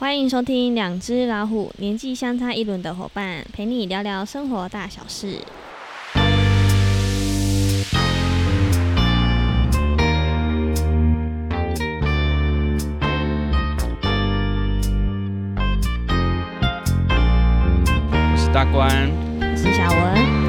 [0.00, 5.40] 欢迎收听《两只老虎》，年纪相差一轮的伙伴，陪你聊聊生活大小事。
[18.14, 19.10] 我是大官，
[19.40, 20.47] 我是小文。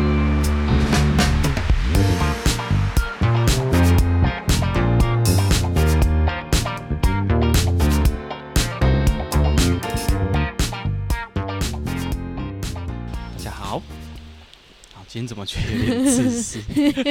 [15.12, 16.62] 今天怎么觉得有点自私？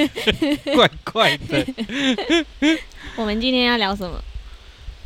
[0.72, 1.66] 怪怪的。
[3.16, 4.22] 我们今天要聊什么？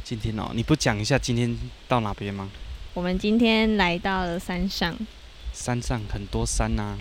[0.05, 1.57] 今天哦，你不讲一下今天
[1.89, 2.51] 到哪边吗？
[2.93, 4.95] 我们今天来到了山上。
[5.55, 6.99] 山上很多山呐、啊。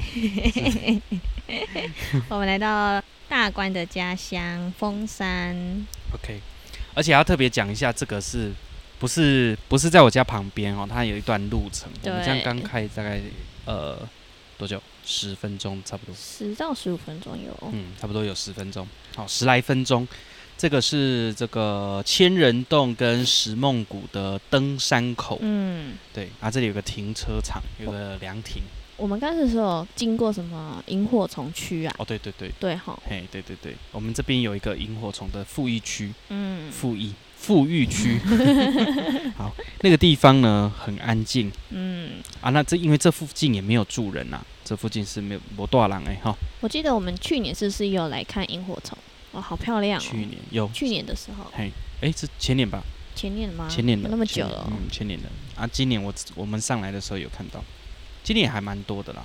[2.30, 5.86] 我们来到大官的家乡峰山。
[6.14, 6.40] OK，
[6.94, 8.54] 而且要特别讲一下，这个是
[8.98, 10.88] 不是不是在我家旁边哦？
[10.90, 11.92] 它有一段路程。
[12.06, 13.20] 我们这样刚开大概
[13.66, 14.00] 呃
[14.58, 14.82] 多久？
[15.06, 20.08] 十分钟差不多，十到十五分钟有，嗯，差不多有十分钟，好，十来分钟。
[20.58, 28.62] 这个是这个千人洞跟石梦谷的登山口，嗯，对，啊，这里有个停车场，有个凉亭。
[28.96, 31.96] 我们刚才是说经过什么萤火虫区啊？
[31.98, 37.12] 哦，对对对，对哈，嘿，对对对，我们这边有一个萤火虫的复育区，嗯，复育。
[37.42, 38.20] 富裕区，
[39.36, 46.38] 好，那个地方呢很安静，嗯，啊，那这因为这附近也没有住人呐、啊，这附近是没有没多少人哎哈。
[46.60, 48.96] 我记得我们去年是不是有来看萤火虫？
[49.32, 50.04] 哇，好漂亮哦！
[50.04, 52.84] 去年有，去年的时候，嘿，哎，是前年吧？
[53.16, 53.68] 前年吗？
[53.68, 57.64] 前年的，那么久了，嗯，前年的啊，今年我我们上来的时候有看到，
[58.24, 59.24] 今年也还蛮多的啦，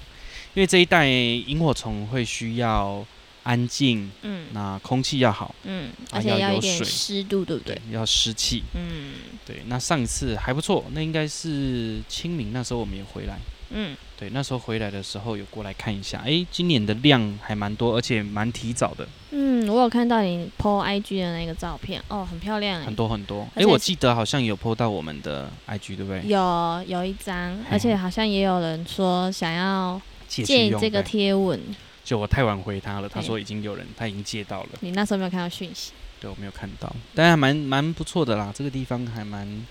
[0.54, 3.04] 因为这一带萤火虫会需要。
[3.46, 7.76] 安静，嗯，那空气要好，嗯，而且要有水，湿度对不对？
[7.76, 9.12] 对，要湿气，嗯，
[9.46, 9.62] 对。
[9.66, 13.38] 那上一次还不错，那应该是清明那时候我们也回来，
[13.70, 19.06] 嗯，对，那时候回来的时候有过来看一下，哎，今年的量还蛮多，而且蛮提早的。
[19.30, 23.46] 嗯，我有看到你 po IG 的那个照片，哦，很漂亮，很多很多。
[23.54, 26.22] 哎，我记得好像有 po 到我们的 IG，对不对？
[26.26, 31.60] 有，有一张，而且好像也有人说想要借这个贴文。
[32.06, 34.68] 就我太晚回他了，他说已经有人，他已经借到了。
[34.78, 35.90] 你那时候没有看到讯息？
[36.20, 39.66] 对，我没有看到，但还蛮蛮不错的啦，这个地方还蛮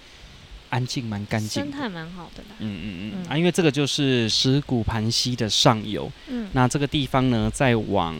[0.69, 2.57] 安静，蛮干净，生态蛮好的啦。
[2.59, 8.13] 嗯嗯嗯，嗯啊，因为这个就是石鼓盘溪的上游，嗯，那这个地方呢，再往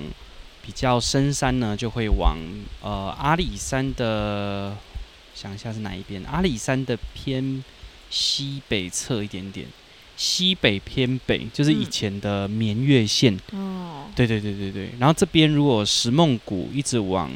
[0.66, 2.38] 比较深山呢，就会往
[2.82, 4.74] 呃阿里山的，
[5.36, 6.24] 想一下是哪一边？
[6.24, 7.62] 阿里山的偏
[8.10, 9.68] 西北侧一点点。
[10.18, 13.38] 西北偏北，就是以前的绵月线。
[13.52, 14.90] 哦，对对对对对。
[15.00, 17.30] 然后这边如果石梦谷一直往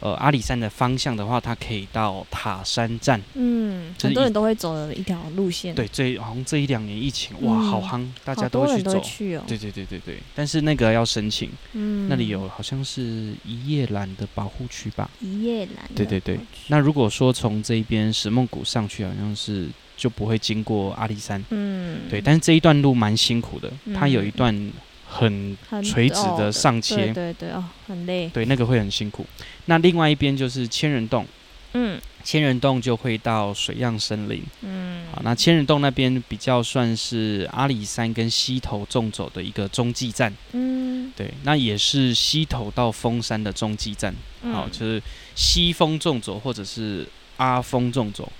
[0.00, 3.22] 呃阿里山的方向的话，它可以到塔山站。
[3.34, 5.72] 嗯，很多人都会走的一条路线。
[5.74, 9.00] 对，这好像这一两年疫情，哇，好夯，大家都会去走。
[9.46, 10.18] 对对对对对。
[10.34, 11.50] 但是那个要申请。
[11.72, 12.08] 嗯。
[12.08, 15.08] 那里有好像是一叶兰的保护区吧？
[15.20, 15.88] 一叶兰。
[15.94, 16.40] 对对对。
[16.66, 19.68] 那如果说从这边石梦谷上去，好像是。
[19.96, 24.72] 就不会经过阿里山，嗯，对，但是这一段路蛮辛苦的，嗯、它有一段
[25.06, 29.26] 很垂直的上切，对对对哦，很累，对，那个会很辛苦。
[29.66, 31.26] 那另外一边就是千人洞，
[31.74, 44.14] 嗯，千人洞就会到水漾森林，嗯，好，那千人洞那边比较算是阿里山跟溪头纵走的一个中继站，嗯，对，那也是溪头到峰山的中继站，
[44.52, 45.00] 好，就是
[45.34, 48.30] 西峰纵走或者是阿峰纵走。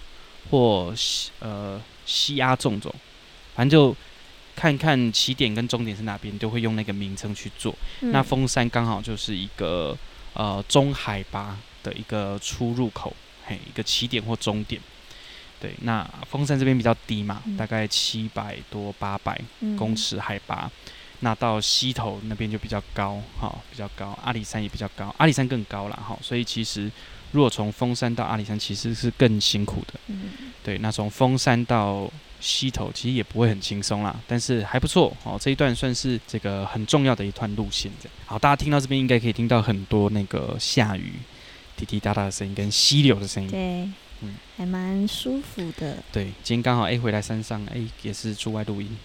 [0.50, 2.94] 或西呃西阿纵走，
[3.54, 3.96] 反正就
[4.54, 7.74] 看看起点跟终点是哪边，都会用那个名称去做。
[8.00, 9.96] 嗯、那峰山刚好就是一个
[10.34, 13.14] 呃中海拔的一个出入口，
[13.46, 14.80] 嘿，一个起点或终点。
[15.60, 19.40] 对，那峰山这边比较低嘛，嗯、大概七百多八百
[19.78, 20.70] 公尺海拔。
[20.84, 24.18] 嗯、那到西头那边就比较高，哈，比较高。
[24.22, 26.18] 阿里山也比较高，阿里山更高了，哈。
[26.20, 26.90] 所以其实。
[27.32, 29.98] 如果从峰山到阿里山，其实是更辛苦的。
[30.06, 30.30] 嗯，
[30.62, 32.08] 对，那从峰山到
[32.40, 35.38] 溪头，其实也不会很轻松啦，但是还不错哦。
[35.40, 37.90] 这一段算是这个很重要的一段路线。
[38.26, 41.14] 好，大家听到这边应该可以听到很多那个下雨
[41.76, 43.50] 滴滴答答的声音跟溪流的声音。
[43.50, 43.60] 对，
[44.20, 46.02] 嗯，还蛮舒服的。
[46.12, 48.96] 对，今天刚好哎回来山上哎也是出外录音。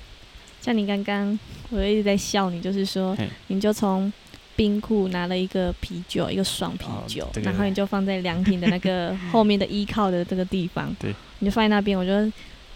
[0.60, 4.12] 像你刚刚，我一直在笑你，就是说，嘿你就从。
[4.57, 11.98] 冰库拿了一个啤酒，一个爽啤酒，哦、然后你就放在凉亭的那个 后面的依靠的这个地方，对，你就放在那边。
[11.98, 12.30] 我觉得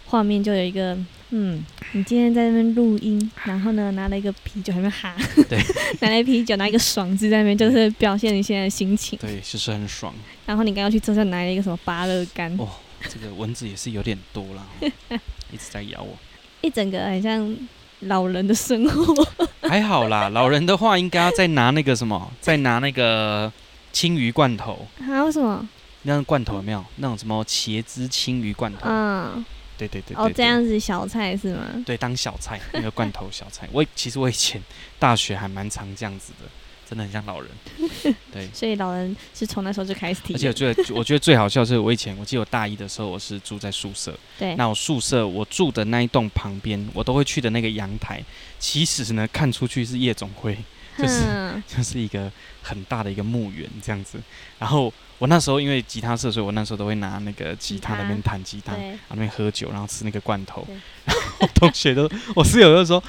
[0.06, 0.96] 画面就有一个，
[1.30, 5.14] 嗯，你今天在那边录音，然后呢拿了一个啤酒，还没哈，
[5.48, 5.58] 对，
[6.00, 10.14] 拿了啤酒，拿一个爽字在那边，就是表现你现在的心情，对，就是很爽。
[10.46, 12.68] 然后你刚刚去车上拿了一个什么芭乐干，哦，
[13.08, 14.66] 这个蚊子也是有点多了，
[15.50, 16.16] 一直在咬我。
[16.60, 17.56] 一整个很像
[18.02, 19.26] 老人的生活。
[19.62, 23.52] 还好啦， 老人的话应该要再拿那个什么，再拿那个
[23.92, 24.86] 青鱼罐头。
[24.98, 25.68] 还有什么？
[26.02, 28.80] 那种罐头有没有那种什么茄汁青鱼罐头？
[28.84, 29.44] 嗯。
[29.78, 31.62] 对对对，对，对，对哦，这样子小菜是吗？
[31.84, 34.62] 对，当小菜那个罐头小菜，我其实我以前
[34.98, 36.48] 大学还蛮常这样子的，
[36.88, 37.50] 真的很像老人。
[38.32, 40.34] 对，所以老人是从那时候就开始体。
[40.34, 44.16] 而且我觉得，我觉得最好笑的是，我以前我记得我大一的时候，我是住在宿舍。
[44.38, 44.54] 对。
[44.56, 48.22] 那我宿舍我住的那一栋旁边，我都会去的那个阳台，
[48.58, 50.56] 其实呢，看出去是夜总会，
[50.98, 51.22] 就是
[51.66, 52.30] 就是一个
[52.62, 54.18] 很大的一个墓园这样子，
[54.58, 54.92] 然后。
[55.18, 60.66] 我那时候因为吉他社，所以我那时候都会拿那个吉他那边弹吉他，然后那边喝酒，然后吃那个罐头。
[61.04, 63.00] 然后 同学都，我室友就说：“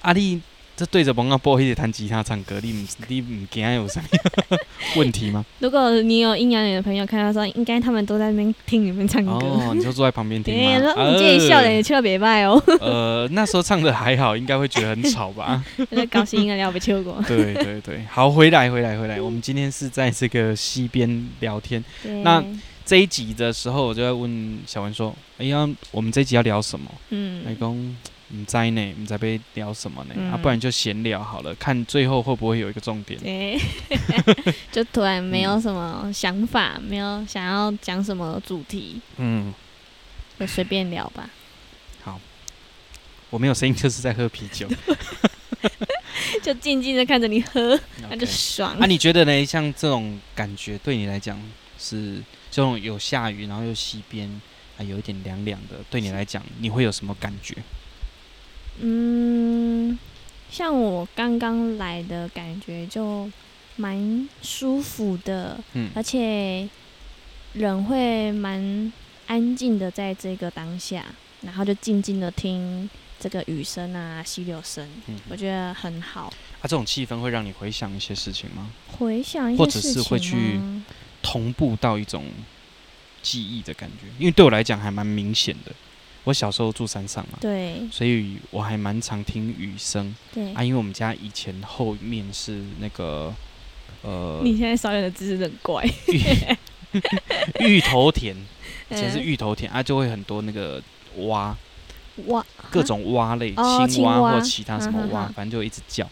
[0.00, 0.40] 阿丽。”
[0.74, 4.58] 这对着朋友播，一直弹吉他唱歌，你你唔惊有什么
[4.96, 5.44] 问题吗？
[5.60, 9.32] 如果你有阴阳眼的朋友看到说，应该他们都在那边听你们唱歌。
[9.32, 10.80] 哦，你就坐在旁边听吗？
[10.80, 12.60] 说你这里笑的也千万别卖哦。
[12.80, 15.62] 呃，那时候唱的还好，应该会觉得很吵吧？
[15.90, 17.22] 那高兴应该要被秋过。
[17.28, 21.84] 对对对，好，回来回来回来，我们今天是在这个溪边聊天。
[22.22, 22.42] 那
[22.84, 27.94] 这一集的时候，我就要问小文说：“哎呀，我们这一集要聊什么？”嗯，来公。
[28.34, 30.14] 唔知呢，唔知被聊什么呢？
[30.16, 33.20] 嗯、啊，不然就闲聊好了，看最后会不会有一个重点。
[33.20, 33.58] 对，
[34.72, 39.52] 就突然没有什么想法，嗯、没有想要讲什么主题，嗯，
[40.40, 41.28] 就随便聊吧。
[42.02, 42.18] 好，
[43.28, 44.66] 我没有声音，就是在喝啤酒，
[46.42, 48.74] 就静静的看着你喝，那.就爽。
[48.78, 49.44] 啊，你觉得呢？
[49.44, 51.38] 像这种感觉对你来讲
[51.78, 52.16] 是
[52.50, 54.40] 这种有下雨，然后又西边，
[54.76, 57.54] 还有一点凉凉的，对你来讲你会有什么感觉？
[58.80, 59.98] 嗯，
[60.50, 63.30] 像我刚刚来的感觉就
[63.76, 66.68] 蛮舒服的，嗯，而且
[67.52, 68.92] 人会蛮
[69.26, 71.04] 安静的在这个当下，
[71.42, 72.88] 然后就静静的听
[73.20, 76.32] 这个雨声啊、溪流声，嗯，我觉得很好。
[76.60, 78.70] 啊，这种气氛会让你回想一些事情吗？
[78.98, 80.60] 回想一些事情，或者是会去
[81.22, 82.24] 同步到一种
[83.22, 84.06] 记忆的感觉？
[84.18, 85.72] 因为对我来讲还蛮明显的。
[86.24, 90.52] 我小时候住山上嘛，对，所以我还蛮常听雨声，对。
[90.54, 93.34] 啊，因为我们家以前后面是那个，
[94.02, 95.84] 呃，你现在少有的姿势很怪，
[97.58, 98.36] 芋 头田，
[98.90, 100.80] 以前是芋头田啊，就会很多那个
[101.26, 101.56] 蛙，
[102.26, 103.52] 蛙，各种蛙类，
[103.90, 106.08] 青蛙或其他什么蛙，反正就一直叫，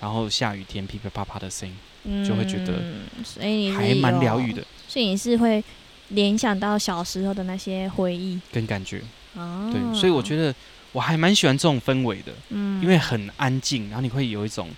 [0.00, 1.70] 然后下雨天噼噼啪啪的声
[2.04, 2.82] 音，就会觉得，
[3.24, 5.62] 所以还蛮疗愈的，所以你是会
[6.08, 8.40] 联想到小时候的那些回忆。
[8.50, 9.00] 跟感觉。
[9.34, 10.54] 哦，对，所以我觉得
[10.92, 14.70] 我还蛮喜欢这种氛围的，嗯，因为很安静，然后你会有一种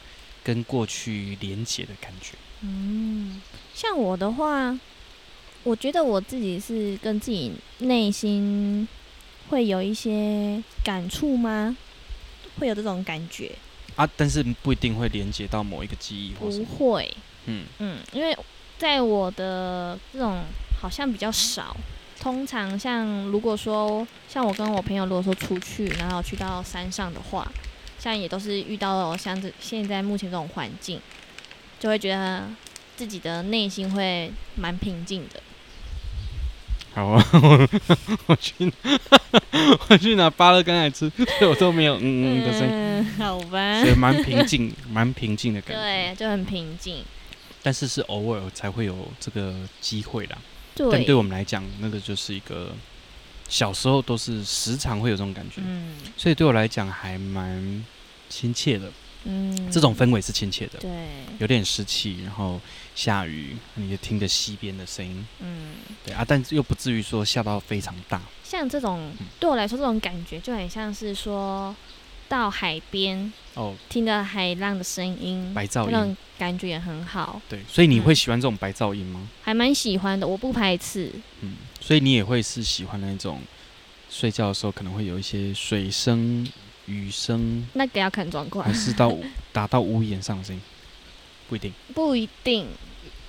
[0.42, 2.32] 跟过去连接的感觉。
[2.62, 3.40] 嗯，
[3.74, 4.78] 像我的话，
[5.62, 8.88] 我觉得我自己是跟自己内心
[9.48, 11.76] 会有一些感触吗？
[12.58, 13.52] 会有这种感觉
[13.94, 17.14] 啊，但是不一定会连接到某一个记忆，不会，
[17.44, 18.34] 嗯嗯，因为
[18.78, 20.42] 在我的这种
[20.80, 21.76] 好像比较少。
[22.26, 27.46] 通常像如果说像我跟我朋友如果说出去，然后去到山上的话，
[28.00, 31.00] 像也都是遇到了像这现在目前这种环境，
[31.78, 32.42] 就会觉得
[32.96, 35.40] 自己的内心会蛮平静的。
[36.94, 37.24] 好啊，
[38.26, 38.72] 我去，
[39.88, 41.08] 我去拿芭乐干来吃，
[41.48, 42.68] 我都没有嗯嗯的声音。
[42.72, 43.80] 嗯，好吧。
[43.82, 45.80] 所以蛮平静，蛮平静的感觉。
[45.80, 47.04] 对，就很平静。
[47.62, 50.36] 但是是偶尔才会有这个机会啦。
[50.76, 50.88] 对。
[50.92, 52.70] 但对我们来讲，那个就是一个
[53.48, 57.84] 小时候都是时常会有这种感觉，嗯，所以对我来讲还蛮
[58.28, 58.92] 亲切的，
[59.24, 60.90] 嗯，这种氛围是亲切的，对，
[61.38, 62.60] 有点湿气，然后
[62.94, 65.72] 下雨，你就听着溪边的声音，嗯，
[66.04, 71.74] 对啊，但又不至于说下到非常大，像这种对我来说，这种感觉就很像是说。
[72.28, 77.40] 到海边哦，听着海浪的声音，白噪音，那种感觉也很好。
[77.48, 79.20] 对，所以你会喜欢这种白噪音吗？
[79.22, 81.10] 嗯、还蛮喜欢的，我不排斥。
[81.40, 83.40] 嗯，所以你也会是喜欢那种
[84.10, 86.46] 睡觉的时候可能会有一些水声、
[86.86, 87.66] 雨声。
[87.74, 89.12] 那个要看状况，还是到
[89.52, 90.62] 打到屋檐上的声音，
[91.48, 91.72] 不一定。
[91.94, 92.66] 不一定。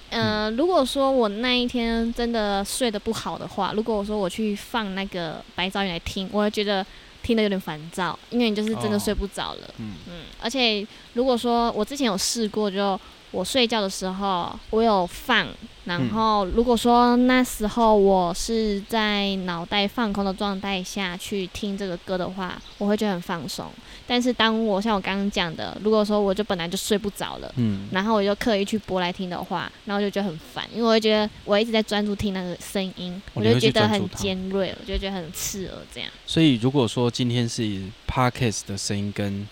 [0.09, 6.85] 呃，嗯、如果说我那一天真的睡得不好的话，如果我说我去放那个白噪音来听，我会觉得。
[7.27, 9.67] 听得有点烦躁，因为你就是真的睡不着了。
[9.67, 12.97] 哦、嗯嗯，而且如果说我之前有试过，就
[13.31, 15.45] 我睡觉的时候，我有放。
[15.83, 23.71] 然后，如果说那时候我是在脑袋放空的状态下去听这个歌的话，我会觉得很放松。
[24.07, 36.09] 但是，当我像我刚刚讲的，如果说我就本来就睡不着了，嗯，然后我就刻意去播来听的话，然后我就觉得很烦，因为我会觉得我一直在专注听那个声音，我就觉得很尖锐，我就觉得很刺耳，这样。
[36.25, 39.47] 所以，如果说今天是 Podcast 的声音跟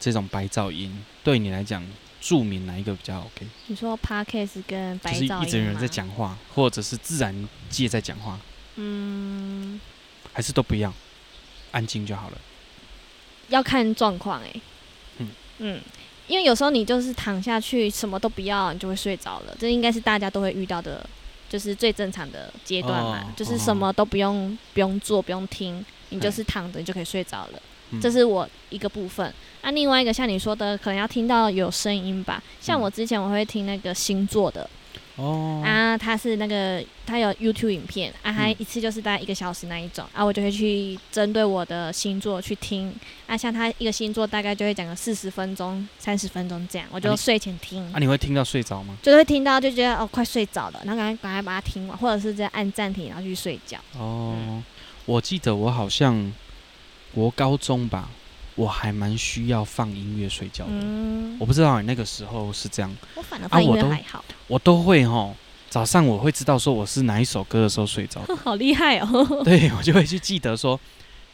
[0.00, 1.86] 这种白噪音，对你来讲，
[2.20, 3.46] 著名哪一个比较 OK？
[3.66, 5.44] 你说 Podcast 跟白噪音吗？
[5.44, 8.40] 就是一直有人在讲话，或者是自然界在讲话？
[8.76, 9.80] 嗯，
[10.32, 10.92] 还是都不一样，
[11.72, 12.38] 安静就好了。
[13.48, 14.60] 要看状况哎。
[15.18, 15.80] 嗯嗯，
[16.26, 19.56] 因为有时候你就是躺下去什么都不要，你就会睡着了。
[19.58, 21.08] 这应该是大家都会遇到的，
[21.48, 23.20] 就是最正常的阶段嘛。
[23.20, 27.62] 哦、就是什么都不用、哦、不用做，不用听，你就是躺着，你就可以睡着了。
[28.02, 32.42] 这是我一个部分，那、啊、另外一个像你说的，可能要听到有声音吧。
[32.60, 34.68] 像我之前我会听那个星座的，
[35.16, 42.94] 哦，啊，他是那个他有 YouTube 影片，啊，他一次就是大概一个小时那一种，啊，我就会去针对我的星座去听，
[43.26, 47.82] 啊，像他一个星座大概就会讲个四十分钟、三十分钟这样，我就睡前听。
[47.92, 48.96] 啊，你会听到睡着吗？
[49.02, 53.78] 就会听到就觉得哦快睡着了，然后赶快赶快把它听完，或者是直接按暂停然后去睡觉。
[53.98, 54.64] 哦，嗯、
[55.06, 56.32] 我记得我好像。
[57.14, 58.10] 国高中吧，
[58.56, 60.72] 我还蛮需要放音乐睡觉的。
[60.72, 62.96] 嗯，我不知道你那个时候是这样。
[63.14, 64.18] 我反而放音乐还好。
[64.18, 65.36] 啊，我都，我都会吼，
[65.70, 68.20] 早上我会知道说我是哪一首歌的时候睡着。
[68.42, 69.42] 好厉害哦！
[69.44, 70.80] 对，我就会去记得说，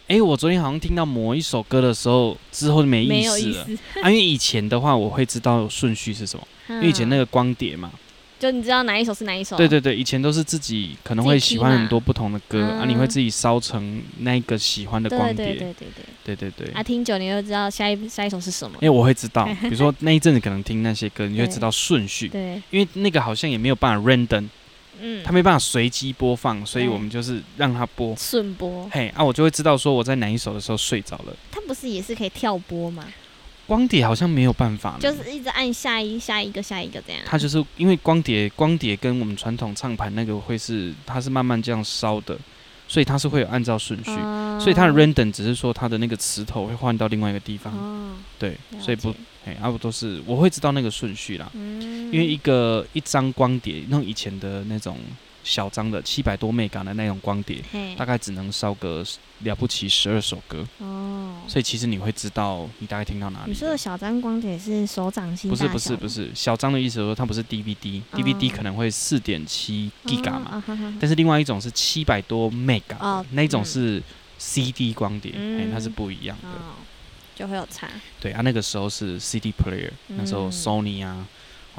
[0.08, 3.64] 哎、欸，我昨天好像听到某一首歌的时候，之后就没意思了。
[3.64, 7.90] 思啊，因为以前的话，我会知道顺序是什么，嗯、因为以前那个光碟嘛。
[8.42, 9.56] 就你知道哪一首是哪一首？
[9.56, 15.46] 对对对，以前都是自己可能会喜欢很多不同的歌啊，你会自己烧成那个喜欢的光碟。
[15.46, 15.74] 对对对
[16.24, 16.74] 对对对对。
[16.74, 18.76] 啊，听久你就知道下一下一首是什么。
[18.80, 22.26] 因为我会知道，比如说那一阵子可能听那些歌，你会知道顺序。
[22.34, 22.60] 对。
[22.70, 24.48] 因为那个好像也没有办法 random，
[25.00, 28.88] 嗯，它没办法随机播放，所以我们就是让它播顺播。
[28.90, 31.36] 嘿，啊，我就会知道说我在哪一首的时候睡着了。
[31.52, 33.04] 它不是也是可以跳播吗？
[33.72, 37.22] 光碟好像没有办法，就是一直按下一下一个下一个这样。
[37.24, 42.38] 它就是因为光碟，光碟跟我们传统唱盘那个会是，它是慢慢这样烧的，
[42.86, 47.72] 所以它是会有按照顺序，哦、所以它的 random 只是说它的那个磁头会换到另外一个地方。
[47.72, 49.14] 哦、对，所以不，
[49.46, 54.98] 哎，啊不都是我会知道那个顺序啦，嗯、因为一个一张光碟，那种以前的那种。
[55.44, 57.62] 小张的七百多 Mega 的那种光碟，
[57.96, 59.04] 大概只能烧个
[59.40, 60.66] 了不起十二首歌。
[60.78, 63.50] 哦，所以其实你会知道你大概听到哪里。
[63.50, 65.50] 你说的小张光碟是手掌心？
[65.50, 74.02] 不是不是不是，小张的意思是说它不是 DVD，DVD、哦、可能会四点七 Giga 嘛，哦、但是另外一种是七百多 Mega，、哦、那一种是
[74.38, 75.58] CD 光碟，嗯。
[75.58, 76.74] 欸、它是不一样的，哦、
[77.34, 77.88] 就会有差。
[78.20, 81.26] 对啊，那个时候是 CD player，、嗯、那时候 Sony 啊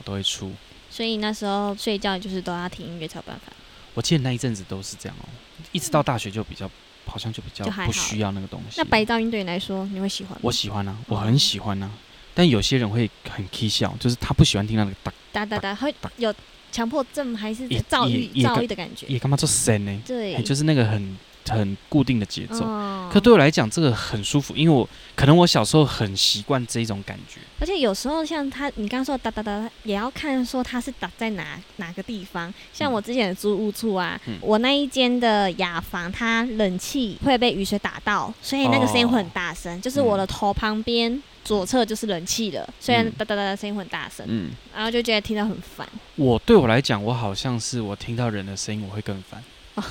[0.03, 0.51] 都会出。
[0.93, 3.51] 所以那时候睡觉就是都要听音乐才有办法。
[3.95, 5.25] 我记得那一阵子都是这样哦，
[5.71, 6.69] 一直到大学就比较，
[7.07, 8.75] 好像就比较不需要那个东西。
[8.77, 10.39] 那白噪音对你来说，你会喜欢吗？
[10.43, 11.89] 我喜欢啊，我很喜欢啊。
[12.35, 14.91] 但有些人会很起笑，就是他不喜欢听那个
[15.31, 16.31] 哒哒哒，会有
[16.71, 19.07] 强迫症还是躁郁躁郁的感觉？
[19.07, 19.99] 也干嘛做声呢？
[20.05, 21.17] 对，就是那个很。
[21.49, 27.39] 很固定的节奏，哦、可对我来讲，这个很舒服，因为我可能我小时候很习惯这一种感觉。
[27.59, 32.53] 而且有时候像他，你刚刚说哒哒哒，也要看说他是打在哪哪个地方。
[32.71, 39.77] 像我之前的租屋处啊，嗯、我那一间的雅房，它冷气会被雨水打到，所以那个声音会很大声。
[39.77, 45.87] 哦、就是我的头旁边左侧就是冷气了，虽然哒哒哒的声音会很大声，嗯，然后就觉得听到很烦。
[46.15, 49.43] 我对我来讲，我好像是我听到人的声音，我会更烦。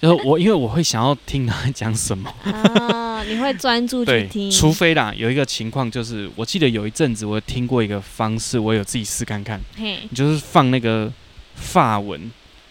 [0.00, 2.32] 哦就是我，因为我会想要听他 讲什么。
[2.44, 4.50] 啊，你会专注去听。
[4.50, 9.60] 除非啦，有一个情况就是，我记得有一阵子我听过一个方式，我有自己试看看。
[9.76, 11.12] 嘿，你就是放那个
[11.54, 12.30] 法文，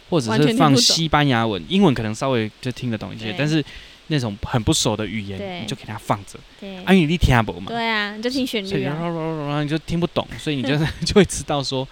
[0.09, 3.63] 或者是放西班牙文，英文可能稍微就听得懂一些，但是。
[4.07, 6.39] 那种很不熟的语言，你就给它放着。
[6.59, 7.71] 对，啊，因为你听不懂嘛。
[7.71, 8.95] 对啊，你就听旋律啊。
[8.99, 11.87] 然后你就听不懂，所以你就就会知道说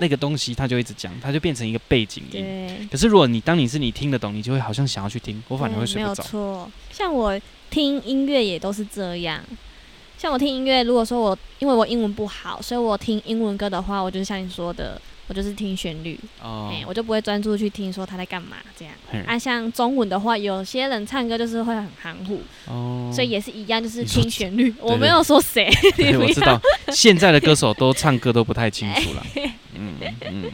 [0.00, 2.42] 那个东西，它就一直讲，它就变成一个背景音。
[2.42, 2.88] 对。
[2.90, 6.22] 可是如果你当你是你听得懂，你就会好像想要去听，我反而会睡不着。
[6.22, 7.38] 没有错，像我
[7.68, 9.42] 听音乐也都是这样。
[10.16, 15.00] 像我听音乐，如果说我因为我英文不好，所以我听英文歌的话，我就是像你说的。
[15.30, 18.92] 我就是听旋律，哦、欸，我就不会专注去听说他在干嘛这样。
[19.12, 24.74] 嘿啊，像中文的话，有些人唱歌就是会很含糊，哦，所以也是一样，就是听旋律。
[24.80, 25.70] 我没有说谁，
[26.18, 29.24] 我知道现在的歌手都唱歌都不太清楚了。
[29.78, 30.44] 嗯嗯嗯，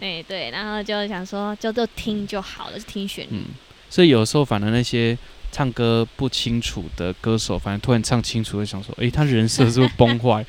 [0.00, 3.28] 哎、 欸、对，然后就想说就就听就好了，就听旋律。
[3.30, 3.44] 嗯，
[3.88, 5.16] 所以有时候反而那些
[5.52, 10.44] 唱歌不清楚的歌手，反正突然唱清楚，会想说，哎、欸，他人设是不是崩坏？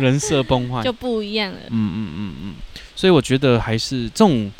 [0.00, 1.58] 人设崩坏就不一样了。
[1.70, 2.54] 嗯嗯嗯嗯，
[2.98, 4.50] 所以我觉得还是这种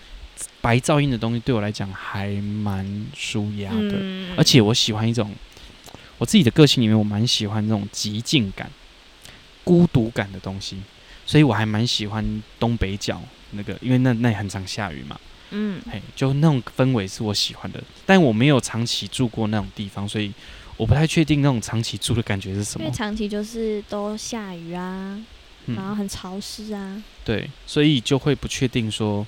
[0.60, 5.34] 白噪音的东西对我来讲还蛮舒压的，嗯、而且我喜欢一种
[6.18, 8.70] 我自己的个性里面，我蛮喜欢那种极静感、
[9.64, 10.76] 孤独感的东西，
[11.26, 12.24] 所以我还蛮喜欢
[12.60, 15.18] 东北角那个，因为那那很常下雨嘛。
[15.50, 20.32] 嗯，嘿，就那种氛围是我喜欢的，但我没有长期住过那种地方，所以
[20.76, 22.84] 我不太确定那种长期住的感觉是什么。
[22.84, 25.26] 因为长期就是都下雨啊，嗯、
[25.76, 27.02] 然后很潮湿啊。
[27.24, 29.26] 对，所以就会不确定说，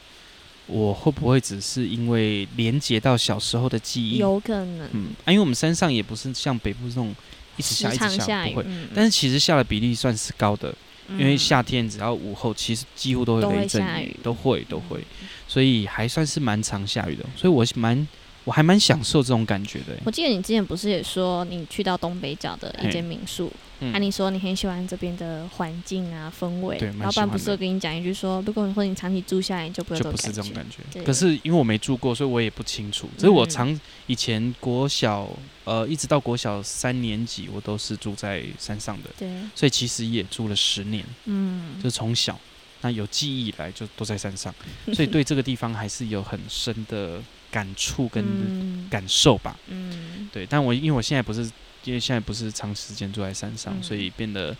[0.67, 4.19] 我会不会只是因为连接到小时候的记忆？
[4.19, 4.89] 有可能。
[4.93, 7.15] 嗯，啊，因为我们山上也不是像北部这种
[7.57, 8.65] 一直下一直下，不会。
[8.67, 10.75] 嗯、但是其实下的比例算是高的。
[11.19, 15.01] 因为夏天只要午后，其实几乎都会雷阵雨，都会都会，
[15.49, 17.25] 所以还算是蛮常下雨的。
[17.37, 18.07] 所以我蛮
[18.45, 19.87] 我还蛮享受这种感觉的。
[20.05, 23.53] 我记得你之前不是也说你去到东北角的一间民宿？
[23.81, 30.79] 嗯、啊，你说你很喜欢这边的环境啊氛围，对，老板不是有跟你讲一句说，如果你说你长期住下来，你就不会就不是这种感觉。
[30.93, 31.03] 对。
[31.03, 33.09] 可是因为我没住过，所以我也不清楚。
[33.17, 35.29] 只是我长以前国小
[35.65, 42.39] 呃一直到国小三年级，我都是住在山上的，对，所以其实也住了十年，嗯，就是从小
[42.83, 44.55] 那有记忆以来就都在山上，
[44.93, 47.21] 所以对这个地方还是有很深的
[47.51, 50.45] 感触跟感受吧，嗯，对。
[50.45, 51.51] 但我因为我现在不是。
[51.85, 54.57] 因为现在不是长时间住在山上，嗯、所以变得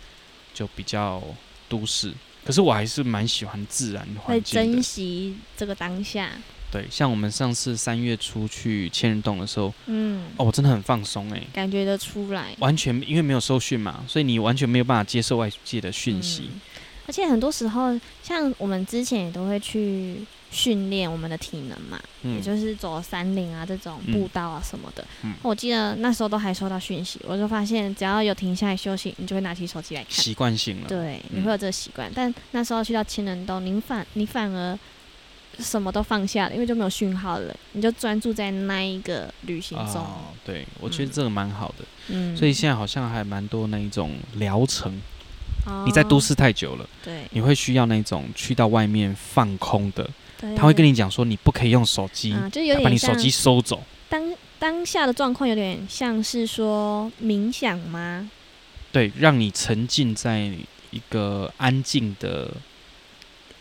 [0.53, 1.21] 就比较
[1.67, 2.13] 都市。
[2.43, 4.35] 可是我还是蛮喜欢自然环。
[4.35, 6.31] 会珍惜这个当下。
[6.71, 12.55] 对，像我们上次三月初去千人洞的时候，嗯，哦，我真的很放松哎、欸，感觉得出来。
[12.59, 16.43] 完全因为没有受训嘛，所以你完全没有办法接受外界的讯息。
[16.43, 16.61] 嗯
[17.07, 20.15] 而且很多时候，像我们之前也都会去
[20.51, 25.03] 训练我们的体能嘛，嗯、也就是走山林啊这种步道啊什么的。
[25.23, 30.11] 嗯、我记得那时候都还收到讯息，我就发现只要有停下来休息，你就会拿起手机来看。
[30.11, 30.87] 习惯性了。
[30.89, 32.09] 对，你会有这个习惯。
[32.09, 34.77] 嗯、但那时候去到千人洞，您反你反而
[35.57, 40.01] 什么都放下了，因为就没有讯号了，你就专注在那一个旅行中。
[40.01, 41.85] 哦，对，我觉得这个蛮好的。
[42.09, 42.35] 嗯。
[42.35, 45.01] 所以现在好像还蛮多那一种疗程。
[45.85, 50.09] 你在都市太久了，对，你会需要那种去到外面放空的。
[50.55, 53.83] 他会跟你讲说，你不可以用手机，就有点把你手机收走。
[54.09, 58.29] 当当下的状况有点像是说冥想吗？
[58.91, 60.51] 对，让你沉浸在
[60.89, 62.51] 一个安静的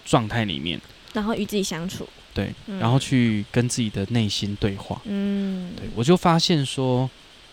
[0.04, 0.80] 状态里面，
[1.12, 2.08] 然后与自己相处。
[2.34, 5.00] 对，然后去跟自己的内心对话。
[5.04, 7.08] 嗯，对，我就发现说，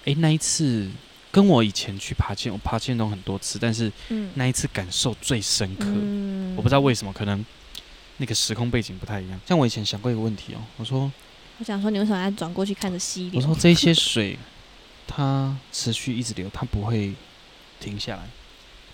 [0.05, 0.89] 哎，那一次。
[1.29, 3.91] 跟我以前去爬千，我爬千人洞很多次，但是
[4.35, 5.85] 那一次感受最深刻。
[5.85, 7.45] 嗯、我不知道为什么，可能
[8.17, 9.39] 那个时空背景不太一样。
[9.45, 11.11] 像我以前想过一个问题哦，我说，
[11.59, 13.39] 我想说你为什么要转过去看着溪流？
[13.39, 14.37] 我说这些水
[15.05, 17.13] 它持续一直流，它不会
[17.79, 18.23] 停下来。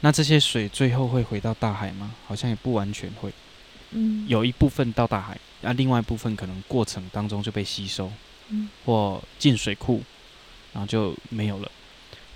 [0.02, 2.14] 那这些水最后会回到大海吗？
[2.28, 3.32] 好像也不完全会。
[3.92, 8.12] 嗯，有一部分到大海，那另外一部分可能过程当中就被吸收，
[8.50, 10.04] 嗯，或进水库，
[10.74, 11.72] 然后就没有了。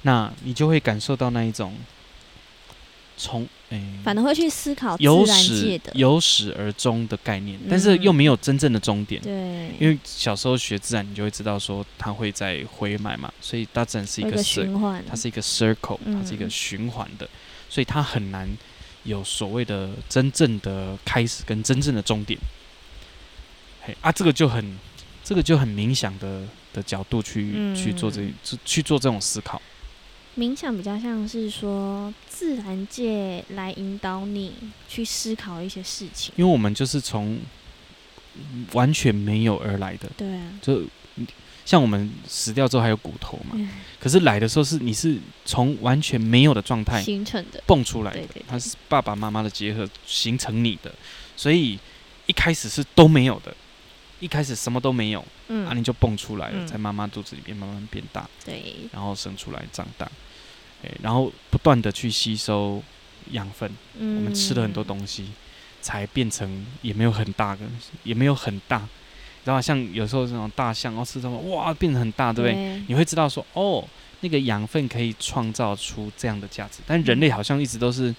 [0.04, 1.76] 那你就会感受到那一种
[3.18, 3.48] 从
[4.02, 9.22] 反而会去思考由始由始而终的概念，但是又没有真正的终点。
[9.22, 17.30] 对，因为小时候学自然，你就会知道说它会在回买嘛，所以大自然是一个，个循环，它是一个 circle，它是一个循环的，嗯、
[17.70, 18.48] 所以它很难
[19.04, 22.40] 有所谓的真正的开始跟真正的终点。
[23.82, 24.78] 嘿啊，这个就很
[25.24, 28.22] 这个就很冥想的的角度去、嗯、去做这
[28.64, 29.62] 去做这种思考。
[30.38, 34.54] 冥想比较像是说自然界来引导你
[34.88, 37.40] 去思考一些事情，因为我们就是从
[38.74, 40.84] 完全没有而来的，对啊，就
[41.66, 43.68] 像我们死掉之后还有骨头嘛，嗯、
[44.00, 50.94] 可是来的时候是你是从完全没有的状态形成的，蹦出来的，它是爸爸妈妈的结合形成你的，
[51.36, 51.80] 所以
[52.28, 53.56] 一开始是都没有的。
[54.20, 60.10] 一开始什么都没有，嗯，啊，你就蹦出来了，嗯、在妈妈肚子里面慢慢变大，对，然后生出来长大，
[60.84, 62.82] 欸、然后不断的去吸收
[63.32, 65.30] 养分，嗯、我们吃了很多东西，
[65.82, 67.62] 才变成也没有很大的，
[68.04, 68.88] 也没有很大，
[69.46, 72.54] 然后像有时候这种大象，然后吃什么哇，变得很大，对不对？
[72.54, 73.88] 对，你会知道说，哦，
[74.22, 78.14] 那个养分可以创造出这样的价值，但人类好像一直都是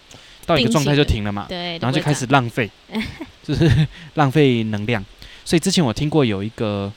[0.47, 2.71] 到一个状态就停了嘛，对，然后就开始浪费，
[3.43, 5.05] 就是 浪费能量。
[5.49, 6.93] 所以之前我听过有一个，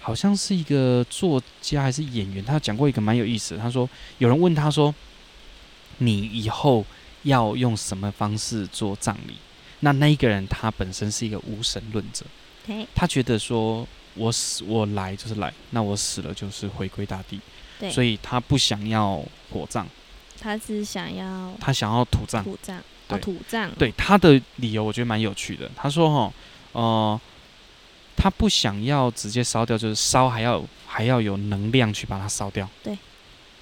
[0.00, 3.60] 好像是一个作家还是演员，他讲过一个蛮有意思的。
[3.60, 4.94] 他说有人问他说
[6.00, 6.86] ：“你以后
[7.24, 9.34] 要用什么方式做葬礼？”
[9.80, 12.24] 那那一个人他本身是一个无神论者，
[12.94, 17.38] 他觉得说我死我来就是来，那我死了就是回归大地。
[17.90, 19.84] 所以他不想要火葬，
[20.40, 23.70] 他是想要他想要土葬，土葬，对，哦、土葬。
[23.72, 25.70] 对，他的理由我觉得蛮有趣的。
[25.76, 26.32] 他说：“哈，
[26.72, 27.20] 呃，
[28.16, 32.96] 他不想要直接烧掉，就是烧还要还要有能量去把它烧掉。”对。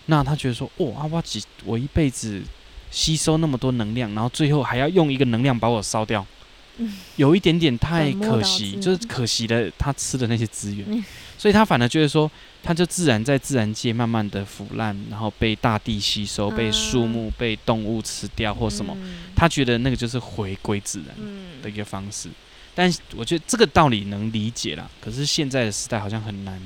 [0.07, 2.43] 那他觉得说：“哦，阿巴吉，我一辈子
[2.91, 6.27] 吸收那么多能量，然后最后还要用一个能量把我烧掉。
[6.79, 11.05] ”嗯有一点点太可惜，就是可惜了他吃的那些资源，嗯、
[11.37, 12.31] 所以他反而觉得说，
[12.63, 21.15] 他就自然在自然界慢慢的腐烂，然后被大地吸收，啊、被树木、被动物吃掉或什么，嗯、他觉得那个就是回归自然
[21.61, 22.29] 的一个方式。
[22.29, 22.35] 嗯、
[22.81, 26.59] 但我觉得这个道理能理解啦，可是现在的时代好像很难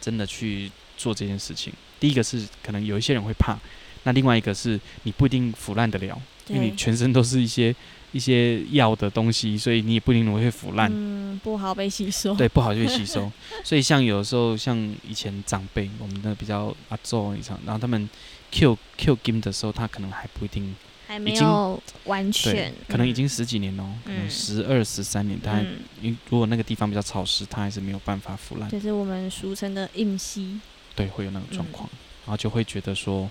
[0.00, 1.70] 真的去做这件事情。
[2.00, 3.58] 第一个是可能有一些人会怕，
[4.04, 7.74] 那另外一个是你不一定腐烂得了，因为你全身都是一些。
[8.10, 13.30] 一些药的东西，所以你也不一定会腐烂，嗯，不好被吸收，对，不好就被吸收。
[13.62, 14.74] 所以像有时候，像
[15.06, 18.08] 以前长辈，我们的比较阿祖以上，然后他们
[18.50, 20.74] Q Q 金的时候，他可能还不一定，
[21.08, 25.58] 还没有完全，可能已经十几年喽，嗯、可能十二十三年，他
[26.02, 28.68] 因、嗯、如果那个地方比较潮湿，它还是没有办法腐烂。
[28.68, 30.60] 就是我们俗称的硬吸，
[30.94, 33.28] 对，会有那种状况，嗯、然后就会觉得说。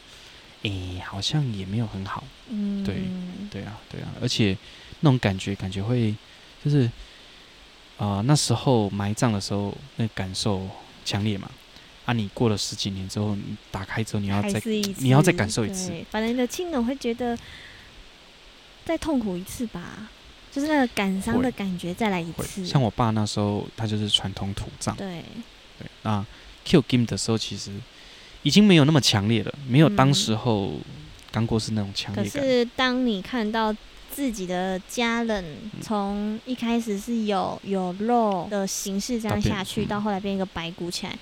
[0.64, 2.96] 诶、欸，好像也没有很好，嗯，对，
[3.52, 4.58] 对啊，对啊，而且
[5.02, 6.14] 那种感觉，感觉会
[6.66, 6.86] 就是
[7.98, 10.68] 啊、呃，那时候埋葬的时候，那感受
[11.06, 11.48] 强烈嘛。
[12.06, 14.60] 啊，你过了十几年之后，你打开之后，你要再，
[14.98, 15.94] 你要再感受一次。
[16.10, 17.38] 反正你的亲人会觉得
[18.88, 20.10] 再痛苦一次吧，
[20.52, 22.66] 就是那个感伤的感觉再来一次。
[22.66, 25.24] 像我爸那时候，他就是传统土葬，对，
[25.78, 25.88] 对。
[26.02, 26.26] 那
[26.66, 27.72] Q Game 的时候，其实。
[28.44, 30.72] 已经没有那么强烈了，没有当时候
[31.32, 32.32] 刚过世那种强烈感。
[32.32, 33.76] 可是当你看到
[34.10, 35.44] 自己的家人
[35.82, 41.18] 从一开始是有有肉的形式这样下去，到后来变一个白骨起来，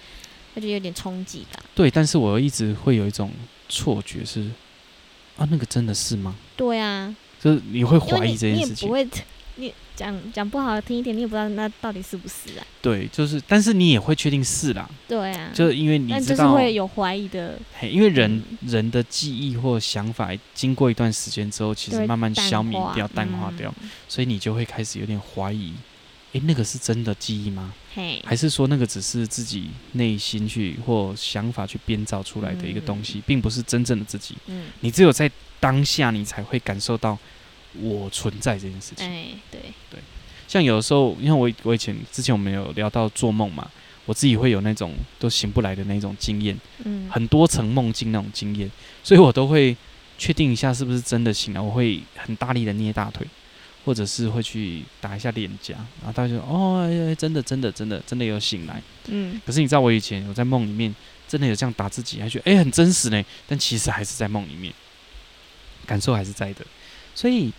[0.54, 1.63] 那就有点冲击感。
[1.73, 3.32] 对，但是我一直会有一种
[3.69, 4.51] 错觉是，
[5.38, 6.36] 啊，那个真的是吗？
[6.56, 8.89] 对啊，就是你会怀疑这件事情。
[9.58, 12.65] 你讲讲不好听一点，你也不知道那到底是不是啊？
[12.81, 14.89] 对，就是，但是你也会确定是啦。
[15.08, 17.58] 对啊，就是因为你知道，就是会有怀疑的。
[17.79, 25.71] 嘿，因为人、嗯、人的记忆或想法，经过一段时间之后，其实慢慢消弭掉、淡化掉，嗯、所以你就会开始有点怀疑，
[26.34, 27.73] 诶，那个是真的记忆吗？
[27.93, 34.36] 嘿，还是说那个只是自己内心去或想法去编造出来的一个东西，嗯、并不是真正的自己？
[34.47, 35.31] 嗯，你只有在
[35.62, 37.17] 当下，你才会感受到。
[37.81, 39.61] 我存在这件事情，哎，对。
[39.89, 39.99] 对，
[40.47, 43.69] 像有的时候，因为我我以前之前我们有聊到做梦嘛，
[44.05, 48.69] 我自己会有那种都醒不来的那种经验，嗯，很多层梦境那种经验，
[49.03, 49.75] 所以我都会
[50.17, 53.25] 确定一下是不是真的醒了，我会很大力的捏大腿，
[53.83, 60.93] 或者是会去打一下脸颊，然后大家就哦，真的真的真的真的有醒来，嗯，可是你知道我以前我在梦里面
[61.27, 64.71] 真的有这样打自己，还觉得哎很真实呢，但其实还是在梦里面，
[65.88, 66.63] 感受还是在的。
[67.15, 67.51] 所以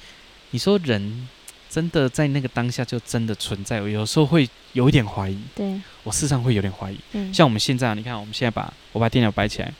[0.51, 1.29] 你说人
[1.69, 3.81] 真的在那个当下就真的存在？
[3.81, 5.39] 我有时候会有一点怀疑。
[5.55, 6.99] 对，我事实上会有点怀疑。
[7.13, 9.73] 嗯，像我们现在，你看，我们现在把我把电脑摆起来，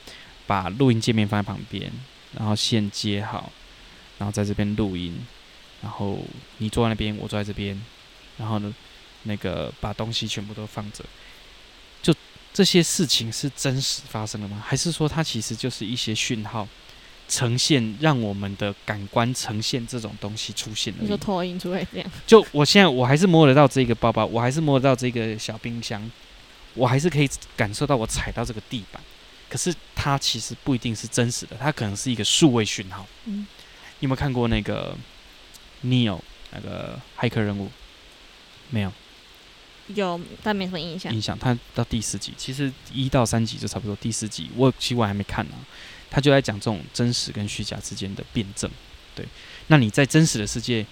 [0.47, 1.91] 把录音界面放在旁边，
[2.37, 3.53] 然后线接好，
[4.19, 5.17] 然后在这边录音，
[5.83, 6.19] 然后
[6.59, 7.81] 你坐在那边，我坐在这边，
[8.39, 8.75] 然后呢，
[9.23, 11.05] 那个把东西全部都放着，
[12.03, 12.15] 就
[12.53, 14.63] 这些事情是真实发生的吗？
[14.67, 16.67] 还是说它其实就是一些讯号？
[17.29, 22.11] 呈现让我们的感官呈现这种东西出现了，你说投影出来这样？
[22.27, 26.09] 就我现在我还是摸得到这个包包，我还是摸得到这个小冰箱，
[26.75, 29.03] 我还是可以感受到我踩到这个地板。
[29.49, 33.07] 可是它其实不一定是真实的，它可能是一个数位讯号。
[33.27, 33.47] 嗯，
[34.01, 34.97] 你有没有看过那个
[35.85, 36.21] Neo
[36.53, 37.71] 那个骇客任务？
[38.71, 38.93] 没有，
[39.95, 41.15] 有，但没什么印象。
[41.15, 43.95] 印象，它到第四集，其实一到三集就差不多。
[43.97, 45.55] 第四集我其实我还没看呢。
[46.17, 48.71] 他就在讲这种真实跟虚假之间的辩证，
[49.15, 49.23] 对。
[49.67, 50.87] 那你在真实的世界，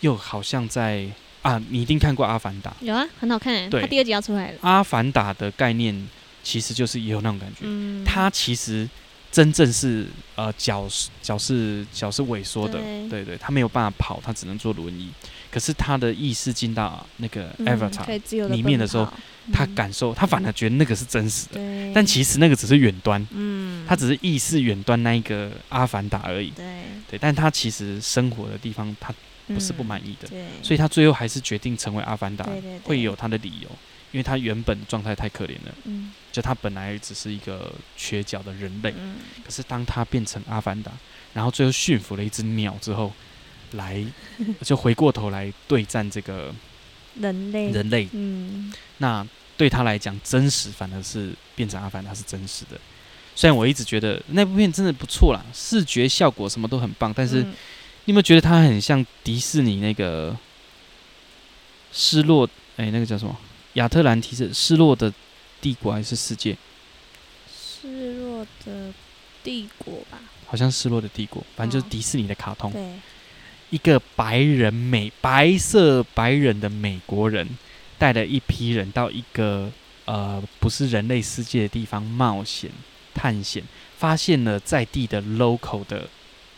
[0.00, 1.06] 又好像在
[1.42, 2.70] 啊，你一定看过《阿凡达》。
[2.80, 3.68] 有啊，很好看。
[3.68, 4.54] 对，他第二集要出来了。
[4.62, 6.08] 《阿凡达》的概念
[6.42, 7.56] 其实就是也有那种感觉。
[7.64, 8.02] 嗯。
[8.02, 8.88] 他其实
[9.36, 10.88] 真正是呃脚
[11.20, 15.10] 脚是脚是萎缩的，对，对对，他没有办法跑，他只能坐轮椅。
[15.50, 19.04] 可是他的意识进到那个 Avatar 里面的时候。
[19.04, 19.12] 嗯。
[19.52, 21.92] 他感受，他反而觉得那个是真实的，对。
[21.94, 26.64] 但其实那个只是远端，嗯，他只是意识远端那一个阿凡达而已，对，
[27.08, 29.14] 对，但他其实生活的地方他
[29.46, 33.68] 不是不满意的，嗯、所以他最后还是决定成为阿凡达，对对对，会有他的理由，
[34.12, 40.92] 因为他原本状态太可怜了，嗯，就他本来只是一个缺角的人类，嗯、可是当他变成阿凡达，
[41.32, 43.12] 然后最后驯服了一只鸟之后，
[43.72, 44.04] 来
[44.62, 46.54] 就回过头来对战这个。
[47.18, 52.78] 人类，人类，嗯，那对他来讲，真实反而是变成阿凡达是真实的。
[53.34, 57.54] 虽然我一直觉得那部片真的不错啦，视觉效果什么都很棒，但是、嗯、
[58.06, 60.36] 你有没有觉得它很像迪士尼那个
[61.92, 62.48] 失落？
[62.76, 63.36] 哎，那个叫什么？
[63.74, 65.12] 亚特兰提斯失落的
[65.60, 66.56] 帝国还是世界？
[67.52, 68.92] 失落的
[69.42, 70.20] 帝国吧？
[70.46, 72.70] 好像失落的帝国，反正就是迪士尼的卡通。
[72.70, 72.92] 哦、对，
[73.70, 77.58] 一个白人美白色白人的美国人
[77.98, 79.72] 带了一批人到一个
[80.04, 82.70] 呃不是人类世界的地方冒险。
[83.12, 83.64] 探险
[83.96, 86.06] 发现了在地的 local 的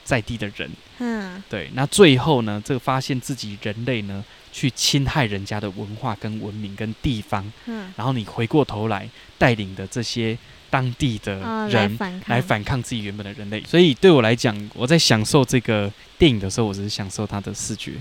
[0.09, 10.38] 在地的人，嗯，对，那最后呢，这个发现自己人类呢去侵害人家的文化跟文明跟地方，嗯，然后你回过头来带领的这些
[10.71, 11.35] 当地的
[11.68, 17.92] 人、哦、来反抗，自己原本的人类，所以对我来讲，我在享受这个电影的时候，我只是享受它的视觉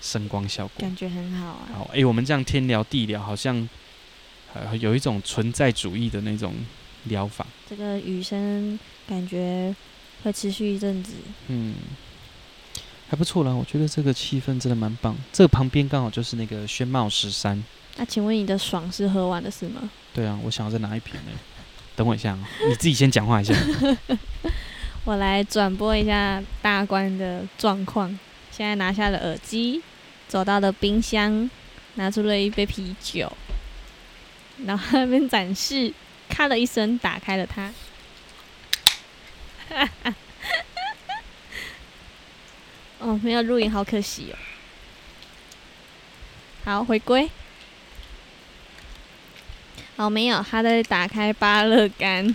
[0.00, 1.68] 声光效果，感觉很好啊。
[1.72, 3.68] 好，哎、欸，我们这样天聊地聊，好像
[4.52, 6.52] 呃有一种存在主义的那种。
[7.08, 8.76] 疗法，这个雨声
[9.08, 9.72] 感觉
[10.26, 11.12] 会持续一阵子。
[11.46, 11.76] 嗯，
[13.08, 15.16] 还不错啦，我觉得这个气氛真的蛮棒。
[15.32, 17.62] 这个旁边刚好就是那个轩茂十三。
[17.96, 19.88] 那、啊、请问你的爽是喝完的是吗？
[20.12, 21.30] 对啊，我想要再拿一瓶呢。
[21.94, 23.54] 等我一下啊，你自己先讲话一下。
[25.06, 28.08] 我来转播一下大观的状况。
[28.50, 29.80] 现在拿下了耳机，
[30.26, 31.48] 走到了冰箱，
[31.94, 33.30] 拿出了一杯啤酒，
[34.64, 35.94] 然后那边展示。
[36.28, 37.72] 咔的一声，打开了它。
[42.98, 44.38] 哦，没有录影，好可惜哦。
[46.64, 47.30] 好，回归。
[49.96, 52.34] 好，没有，他在打开芭乐干。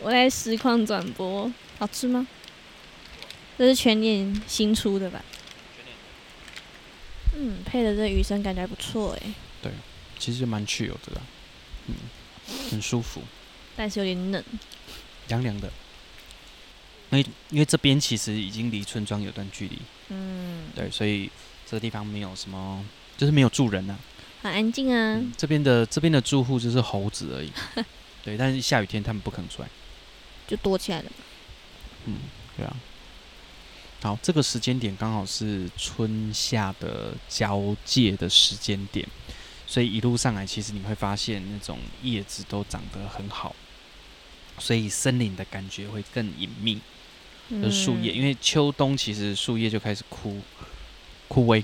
[0.00, 2.26] 我在实况转播，好吃吗？
[3.58, 5.22] 这是全年新出的吧？
[7.34, 9.22] 嗯，配的这雨声感觉还不错哎。
[9.62, 9.72] 对，
[10.18, 11.20] 其实蛮去油的，
[11.86, 11.94] 嗯，
[12.70, 13.22] 很舒服，
[13.76, 14.44] 但是有点冷，
[15.28, 15.70] 凉凉的。
[17.10, 19.78] 因为因为这边其实已经离村庄有段距离，
[20.08, 21.30] 嗯，对，所以
[21.64, 22.84] 这个地方没有什么，
[23.16, 23.96] 就是没有住人啊，
[24.42, 25.14] 很安静啊。
[25.14, 27.52] 嗯、这边的这边的住户就是猴子而已，
[28.24, 29.68] 对，但是下雨天他们不肯出来，
[30.48, 31.10] 就躲起来了。
[32.06, 32.18] 嗯，
[32.56, 32.76] 对啊。
[34.02, 39.08] 好，这个时间点刚好是春夏的交界的时间点。
[39.66, 43.54] 所以一路上来，其实你会发现那种叶子都长得很好，
[44.58, 46.80] 所以森林的感觉会更隐秘。
[47.62, 50.40] 的树叶，因为秋冬其实树叶就开始枯
[51.28, 51.62] 枯萎，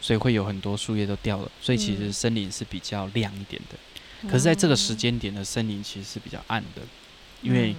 [0.00, 1.50] 所以会有很多树叶都掉了。
[1.60, 3.76] 所以其实森林是比较亮一点的。
[4.26, 6.80] 可是在这个时间点的森林其实是比较暗的，
[7.42, 7.76] 因为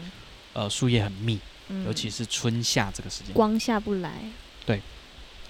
[0.54, 1.40] 呃树叶很密，
[1.84, 4.12] 尤其是春夏这个时间，光下不来。
[4.64, 4.80] 对，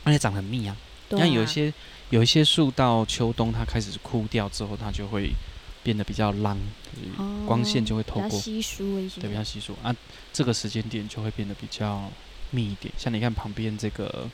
[0.05, 0.77] 而且长得很密啊。
[1.09, 1.73] 像有一些。
[2.11, 5.31] 有一些树到秋冬它开始枯掉之后，它就会
[5.81, 6.57] 变得比较浪，
[6.93, 9.95] 就是、光线就会透过，哦、稀疏一些，对，比较稀疏啊。
[10.31, 12.11] 这个时间点就会变得比较
[12.51, 12.93] 密一点。
[12.97, 14.29] 像你看旁边这个，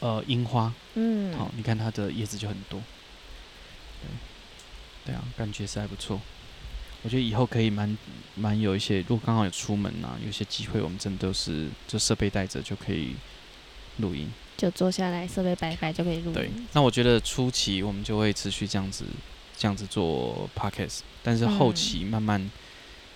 [0.00, 2.82] 呃，樱花，嗯，好、哦，你看它的叶子就很多，
[4.02, 6.20] 对，对啊，感觉是还不错。
[7.02, 7.96] 我觉得以后可以蛮
[8.34, 13.14] 蛮有一些，如果刚好有出门啊，有些机会，我们真的都是就设备带着就可以
[13.98, 14.28] 录音。
[14.56, 16.32] 就坐下来，设备摆摆就可以录。
[16.32, 19.04] 对，那我觉得初期我们就会持续这样子，
[19.56, 22.50] 这样子做 podcast，但是后期慢慢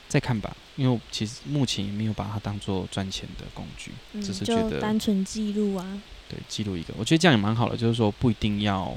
[0.08, 0.54] 再看吧。
[0.76, 6.02] 嗯、因为其实目前也没有把它当做赚钱的工具，嗯、只是觉得单纯记录啊。
[6.28, 7.76] 对，记录一个，我觉得这样也蛮好的。
[7.76, 8.96] 就是说不一定要，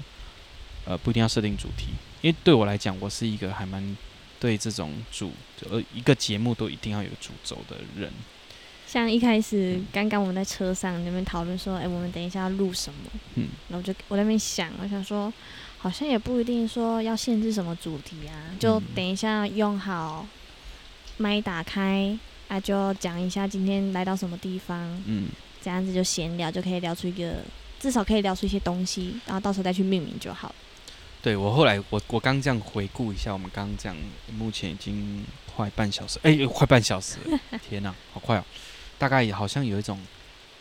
[0.86, 1.88] 呃，不一定要设定主题，
[2.22, 3.98] 因为对我来讲，我是一个还蛮
[4.40, 5.32] 对这种主，
[5.72, 8.12] 呃，一个节目都一定要有主轴的人。
[8.94, 13.10] 像一开始刚刚我们在车上那边讨论说，哎、欸，我们等一下要录什么？
[13.34, 15.34] 嗯，然后我就我在那边想，我想说，
[15.80, 20.28] 好像也不一定说要限制什么主题啊，就等一下用好
[21.18, 22.16] 麦打开
[22.48, 25.30] 啊，就讲一下今天来到什么地方，嗯，
[25.60, 27.38] 这样子就闲聊就可以聊出一个，
[27.80, 30.54] 至少可以聊出一些东西，然后到时候再去命名就好。
[31.20, 33.98] 对，我后来我我刚这样回顾一下，我们刚刚讲
[34.38, 35.26] 目前已经
[35.56, 38.46] 快半小时，哎、欸，快半小时了， 天哪，好快哦！
[39.04, 40.00] 大概也好像有一种，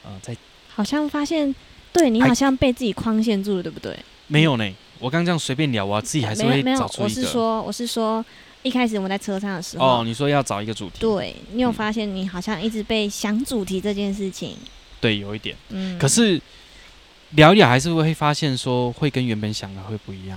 [0.03, 0.37] 呃，在
[0.75, 1.55] 好像发现，
[1.93, 3.97] 对你好像被自己框限住了，对不对？
[4.27, 7.05] 没有呢，我刚这样随便聊，我自己还是会找出一个。
[7.05, 8.25] 我是说，我是说，
[8.65, 14.69] 一开始我们在车上的时候，哦，你说要找一个主题，对，你有发现你好像一直被想主题这件事情，嗯、
[15.01, 16.43] 对，有一点，嗯，可是
[17.37, 20.37] 聊一聊还是会发现说会跟原本想的会不一样，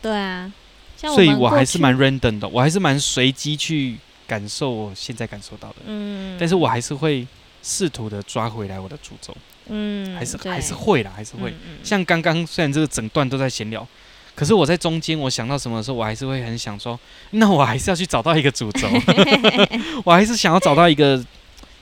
[0.00, 0.50] 对啊，
[0.96, 3.98] 所以我还是蛮 random 的，我还是蛮随机去。
[4.28, 7.26] 感受我现在感受到的，嗯，但是我还是会
[7.62, 9.34] 试图的抓回来我的主轴。
[9.70, 11.52] 嗯，还是还是会啦，还是会。
[11.82, 13.86] 像刚刚虽然这个整段都在闲聊，
[14.34, 16.98] 可是我在中间我想到什么的时候，我还是会很想说，
[17.32, 18.88] 那我还是要去找到一个主轴，
[20.04, 21.22] 我还是想要找到一个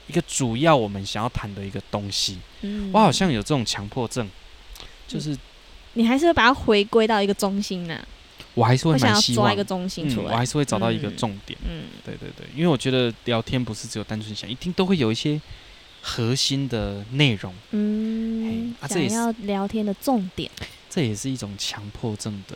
[0.07, 2.39] 一个主要我们想要谈的一个东西。
[2.61, 4.27] 嗯、我好像有这种强迫症，
[5.07, 5.39] 就是、嗯、
[5.93, 8.07] 你还是会把它回归到一个中心呢、啊。
[8.57, 11.57] 我还是会蛮希望抓一个中心出来、嗯，我还是会找到一个重点。
[11.63, 15.39] 嗯，对对对，因为我觉得聊天不是只有单纯想，一定都会有一些
[16.01, 17.53] 核心的内容。
[17.69, 20.49] 嗯，啊、想要聊天的重点，
[20.89, 22.55] 这也是一种强迫症的，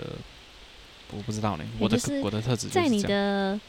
[1.12, 1.64] 我不知道呢。
[1.78, 3.60] 我的我的特质在你的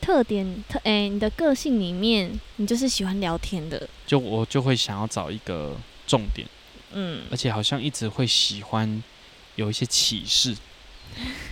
[0.00, 3.88] 特点特哎、欸，你的个性里面，你就是喜欢聊天的。
[4.04, 5.76] 就我就会想要找一个
[6.08, 6.44] 重点，
[6.92, 9.00] 嗯，而且好像一直会喜欢
[9.54, 10.56] 有一些启示。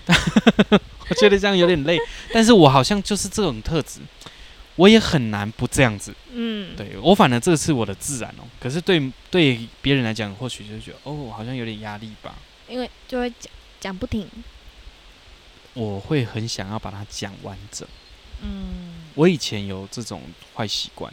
[1.08, 1.98] 我觉得这样有点累，
[2.32, 4.00] 但是我好像就是这种特质，
[4.76, 6.14] 我也很难不这样子。
[6.32, 8.44] 嗯，对我反而这是我的自然哦。
[8.58, 12.34] 可是对对别人来讲，或许就觉得哦，好像有点压力吧。
[12.68, 14.28] 因为就会讲讲不停，
[15.74, 17.86] 我会很想要把它讲完整。
[18.42, 20.22] 嗯，我以前有这种
[20.54, 21.12] 坏习惯，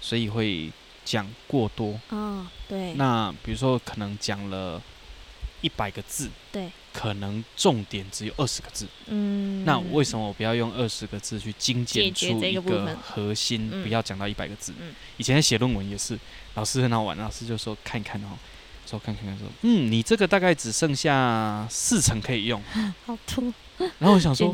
[0.00, 0.70] 所以会
[1.04, 2.00] 讲过多。
[2.10, 2.94] 哦，对。
[2.94, 4.80] 那比如说，可能讲了。
[5.60, 8.84] 一百个字，对，可能重点只有二十个字。
[9.06, 13.70] 嗯，那为什么我不要用二十个字去精简出一个核心？
[13.84, 14.72] 不要讲到一百个字。
[14.80, 16.18] 嗯，以前写论文也是，
[16.54, 18.34] 老师很好玩，老师就说看一看哦，
[18.84, 22.60] 说看看看说，嗯，你这个大概只剩下四成可以用，
[23.06, 23.44] 好多。
[24.00, 24.52] 然后我想说，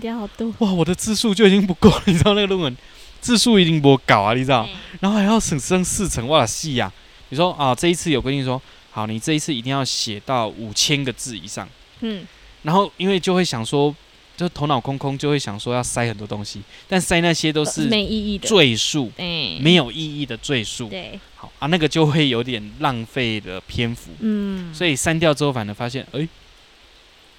[0.59, 2.77] 哇，我的字数就已经不够了，你知道那个论文
[3.23, 4.69] 字数已经不够啊，你知道？
[5.01, 6.93] 然后还要省剩四成，哇，细呀！
[7.31, 8.61] 你说啊，这一次有规定说。
[8.91, 11.69] 好，你这一次一定要写到五千个字以上。
[12.05, 12.27] 嗯，
[12.63, 13.95] 然后因为就会想说，
[14.37, 20.89] 就头脑空空，就会想说要塞很多东西，但塞那些都是没意义的赘述，没有意义的赘述。
[20.89, 24.11] 对，好啊，那个就会有点浪费的篇幅。
[24.21, 26.29] 嗯，所以删掉之后，反而发现，哎，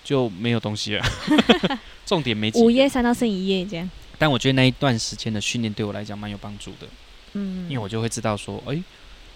[0.04, 1.06] 就没有东西了，
[2.08, 2.52] 重点没。
[2.56, 3.88] 五页删到剩一页这样。
[4.18, 6.88] 但我觉得那一段时间的训练对我来讲蛮有帮助的。
[7.34, 8.82] 嗯，因为我就会知道说，哎，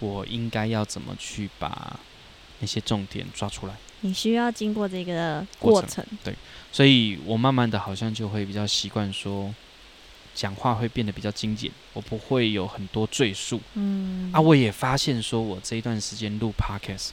[0.00, 1.98] 我应该要怎么去把。
[2.62, 6.34] 那些重点抓出来，你需要经过这个过程，对，
[6.72, 9.54] 所以我慢慢的好像就会比较习惯说，
[10.34, 17.10] 讲话会变得比较精简，我不会有很多赘述，嗯，啊，我也发现说我这一段时间录 podcast，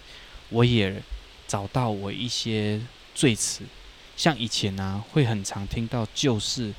[0.49, 1.01] 我也
[1.47, 2.81] 找到我一些
[3.13, 3.63] 赘词，
[4.15, 6.73] 像以前呢、啊、会很常听到就是，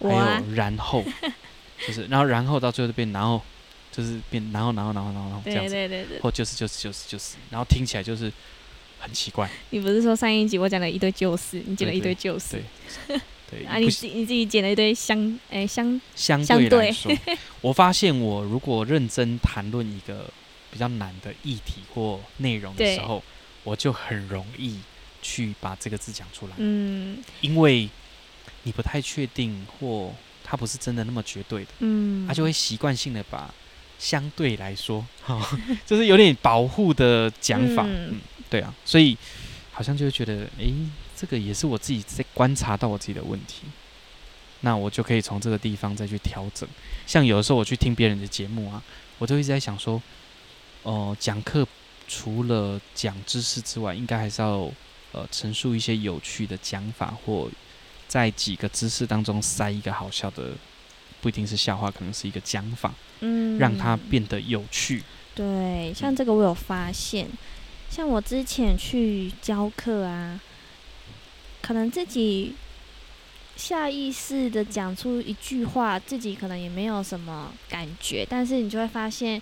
[0.00, 1.04] 还有然后，
[1.86, 3.42] 就是然后然后到最后就变然后。
[3.92, 8.32] 就是变，然后，然后，然后，然后这样子，对对对对，或就是就是就是就是，然后听起来就是
[9.00, 9.50] 很奇怪。
[9.70, 12.62] 你不是说上一集我讲了一堆旧事，你剪了一堆旧事，
[13.08, 13.18] 对，
[13.50, 17.10] 对，对啊，你自你自己捡了一堆相哎相相对来说，
[17.60, 20.30] 我发现我如果认真谈论一个
[20.70, 23.22] 比较难的议题或内容的时候，
[23.64, 24.78] 我就很容易
[25.22, 27.88] 去把这个字讲出来，嗯，因为
[28.62, 33.52] 你不太确定或它不是真的那么绝对的，嗯，他就会习惯性的把。
[34.00, 35.38] 相对来说，哈，
[35.84, 39.14] 就是有点保护的讲法，嗯，嗯，对啊，所以
[39.70, 40.74] 好像就会觉得，哎、欸，
[41.14, 43.64] 这个也是我自己在观察到我自己的问题，
[44.62, 46.66] 那我就可以从这个地方再去调整。
[47.06, 48.82] 像有的时候我去听别人的节目啊，
[49.18, 50.00] 我就一直在想说，
[50.82, 51.66] 哦、呃，讲课
[52.08, 54.72] 除了讲知识之外，应该还是要
[55.12, 57.50] 呃陈述一些有趣的讲法，或
[58.08, 60.52] 在几个知识当中塞一个好笑的。
[61.20, 65.02] 不一定是笑话，可能是一个讲法，嗯，让它变得有趣。
[65.34, 67.38] 对，像这个我有发现，嗯、
[67.88, 70.40] 像我之前去教课啊，
[71.62, 72.54] 可能自己
[73.56, 79.40] 下意识的讲出一句话，自己可能也没有什么感觉，但是你就会发现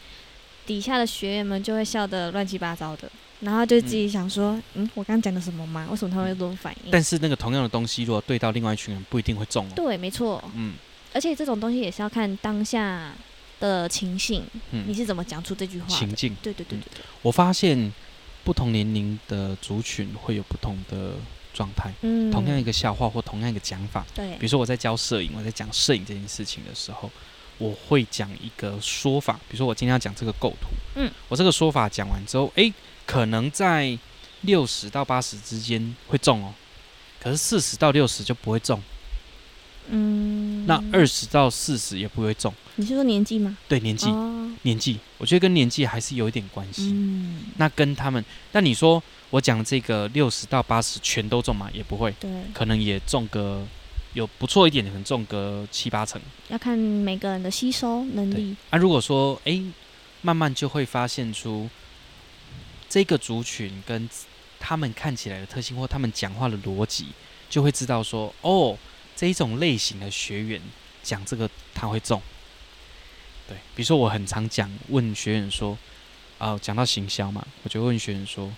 [0.66, 3.10] 底下的学员们就会笑得乱七八糟的，
[3.40, 5.88] 然后就自己想说，嗯，嗯，我刚刚讲的什么吗？
[5.90, 6.90] 为什么他会有这种反应？
[6.90, 9.72] 但是那个同样的东西，如果对到另外一群人，不一定会中哦。
[9.74, 10.74] 对，没错，嗯。
[11.18, 13.12] 而且这种东西也是要看当下
[13.58, 15.88] 的情形，嗯，你是怎么讲出这句话？
[15.88, 17.04] 情境，对对对对对。
[17.22, 17.92] 我发现
[18.44, 21.14] 不同年龄的族群会有不同的
[21.52, 21.92] 状态。
[22.02, 24.30] 嗯，同样一个笑话或同样一个讲法，对。
[24.34, 27.10] 比如说我在教摄影，我在讲摄影这件事情的时候，
[27.58, 29.32] 我会讲一个说法。
[29.48, 32.72] 比如说我今天要讲这个构图，嗯，我这个说法讲完之后，诶，
[33.04, 33.98] 可能在
[34.42, 36.54] 六十到八十之间会中哦，
[37.20, 38.80] 可是四十到六十就不会中。
[39.90, 42.52] 嗯，那二十到四十也不会中。
[42.76, 43.56] 你是说年纪吗？
[43.66, 46.90] 对，年纪，哦、年纪，我觉得跟年纪还是有一点关系。
[46.92, 51.68] 嗯，那跟他们，那你说我讲这个六十到八十全都中吗？
[51.72, 53.66] 也不会，对，可能也中个
[54.14, 56.20] 有不错一点，可能中个七八成。
[56.48, 58.54] 要看每个人的吸收能力。
[58.70, 59.64] 那、啊、如果说，哎、欸，
[60.22, 61.68] 慢慢就会发现出
[62.88, 64.08] 这个族群跟
[64.60, 67.06] 他们看起来的特性或他们讲话的逻辑，
[67.50, 68.78] 就会知道说，哦，
[69.18, 70.62] 这一种类型的学员
[71.02, 72.22] 讲这个他会中。
[73.48, 75.72] 对，比如说我很常讲，问学员说，
[76.38, 78.48] 啊、呃，讲到行销嘛，我就问学员说，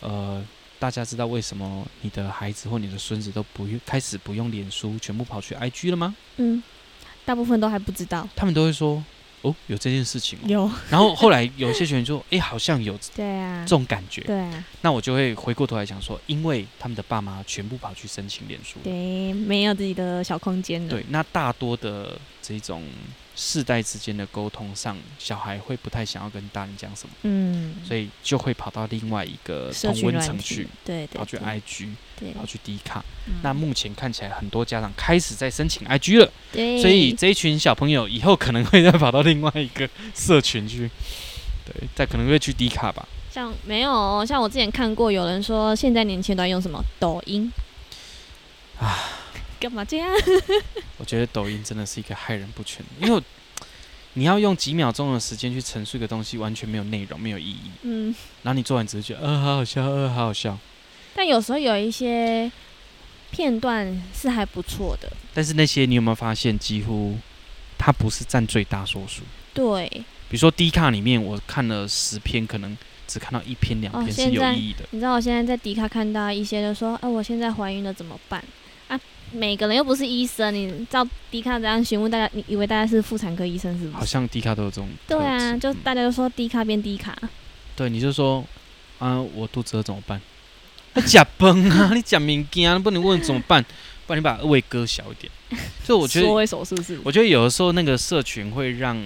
[0.00, 0.46] 呃，
[0.78, 6.14] 大家知道为什么你的孩子或你的孙子都不用开始不用脸书，全部跑去 IG 了吗？
[6.36, 6.62] 嗯，
[7.24, 8.28] 大部分都还不知道。
[8.36, 9.02] 他们都会说。
[9.42, 10.46] 哦，有这件事情哦。
[10.48, 10.70] 有。
[10.90, 12.98] 然后后来有些学员说：“哎、欸，好像有。
[13.14, 13.62] ”对啊。
[13.64, 14.22] 这种感觉。
[14.22, 14.64] 对啊。
[14.80, 18.78] 那我就会回过头来讲说，因为他们的爸妈全部跑去申请脸书。
[18.82, 20.88] 对，没有自己的小空间了。
[20.88, 22.82] 对，那大多的这种。
[23.44, 33.04] 世代之间的沟通上，小孩会不太想要跟大人讲什么，嗯，所以就会跑到另外一个同温层去，对，对，跑去 IG，对，跑去 D 卡。
[33.42, 40.88] 那目前看起来，很多家长开始在申请 IG 了，对，所以这一群小朋友以后可能会再跑到另外一个社群去，
[41.64, 43.08] 对，再可能会去 D 卡吧。
[43.28, 47.52] 像没有，像我之前看过有人说，现在年轻人都在用什么抖音。
[48.78, 49.18] 啊。
[49.62, 50.10] 干嘛这样？
[50.98, 53.22] 我觉得抖音真的是一个害人不浅，因为
[54.14, 57.70] 你要用几秒钟的时间去陈述一个东西，完全没有内容，没有意义。
[57.82, 60.58] 嗯，然后你做完只是觉得，呃，好好笑，呃，好好笑。
[61.14, 62.50] 但有时候有一些
[63.30, 65.10] 片段是还不错的。
[65.32, 67.16] 但是那些你有没有发现，几乎
[67.78, 69.22] 它不是占最大多数？
[69.54, 69.88] 对。
[70.28, 74.84] 比如说 D 卡里面，我看了十篇，可能只看到一篇两篇是有意义的。
[74.90, 78.42] 你知道我现在在迪卡看到一些，就说，哎，我现在怀孕了怎么办？
[79.32, 83.96] 每个人又不是医生，你照迪卡这样询问大家，你以为大家是妇产科医生是不是？
[83.96, 84.88] 好像迪卡都有这种。
[85.08, 87.16] 对啊，就大家都说迪卡变迪卡。
[87.74, 88.44] 对，你就说
[88.98, 90.20] 啊，我肚子饿怎么办？
[90.94, 93.64] 那假崩啊，你假敏感，不能问怎么办？
[94.06, 95.32] 不然你把胃割小一点。
[95.84, 97.00] 就我觉得， 缩手是不是？
[97.02, 99.02] 我觉得有的时候那个社群会让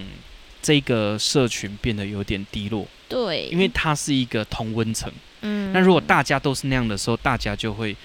[0.61, 2.85] 这个社群变得有点低落。
[3.07, 5.09] 对，因为它是一个同温层。
[5.41, 5.71] 嗯。
[5.71, 7.95] 那如果大家都是那样的时候，大家就会。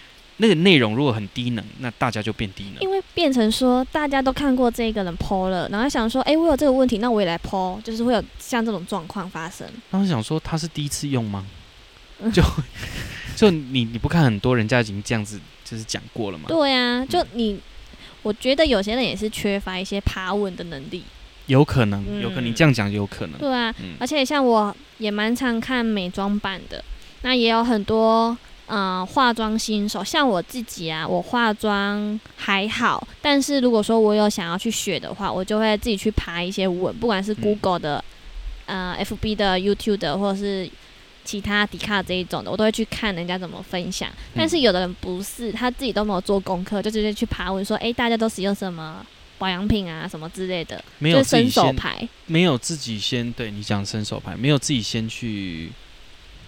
[0.43, 2.83] 那个内容如果很低能，那大家就变低能。
[2.83, 9.65] 因为变成说大家都看过这个人 po 了，然后想说，哎、欸，我有这个问题，那我也来 po，就是会有像这种状况发生。
[9.93, 11.47] 然后想说他是第一次用吗？
[12.35, 12.43] 就
[13.37, 16.47] 就你你不看很多人家已经这样子就是讲过了吗？
[16.49, 17.61] 对啊，就你，
[18.25, 21.05] 我觉得有些人也是缺乏一些爬文的能力。
[21.47, 23.39] 有可能，有可能你这样讲有可能。
[23.39, 26.85] 对啊，嗯、而且像我也蛮常看美妆版的，
[27.23, 28.37] 那也有很多。
[28.69, 38.03] 嗯、呃，化妆新手像我自己啊，我化妆还好，但是如果说我有想要去学的话，我就会自己去爬一些文，不管是 Google 的、
[38.67, 40.71] 嗯、呃 FB 的、YouTube 的，或者是
[41.25, 44.09] 其他 Dcard 这一种的，我都会去看人家怎么分享。
[44.35, 49.05] 但是有的人不是，他自己都没有做功课，就直接去爬文说，哎、欸，大家都使用什么
[49.39, 55.71] 保养品啊，什么之类的，没有伸手牌，没有自己先对你讲伸手牌，没有自己先去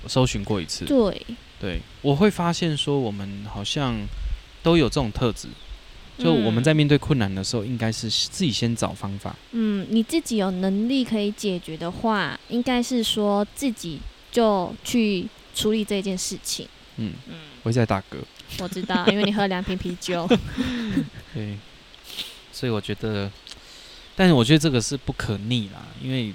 [0.06, 1.20] 搜寻过一次，对。
[1.60, 3.96] 对，我会发现说，我们好像
[4.62, 5.48] 都有这种特质，
[6.18, 9.34] 就我们在面对困难的时候，应该是自己先找方法。
[9.52, 13.98] 嗯，你自己有能力可以解决的话，应该是说自己
[14.30, 16.68] 就去处理这件事情。
[16.96, 18.18] 嗯嗯，我在打嗝。
[18.58, 20.28] 我知道，因为你喝了两瓶啤酒。
[21.32, 21.56] 对，
[22.52, 23.30] 所以我觉得，
[24.14, 26.34] 但是我觉得这个是不可逆啦，因为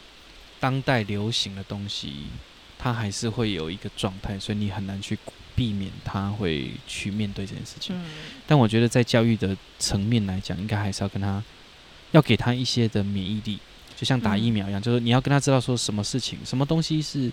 [0.60, 2.24] 当代流行的东西。
[2.82, 5.20] 他还是会有一个状态，所以你很难去
[5.54, 7.94] 避免他会去面对这件事情。
[7.94, 8.06] 嗯、
[8.48, 11.44] 但我觉得在教育的层面来讲，应该还是要跟他，
[12.12, 13.60] 要给他一些的免疫力，
[13.98, 17.30] 就像打疫苗一样，嗯、就是你要跟他知道说什么事情、什么东西是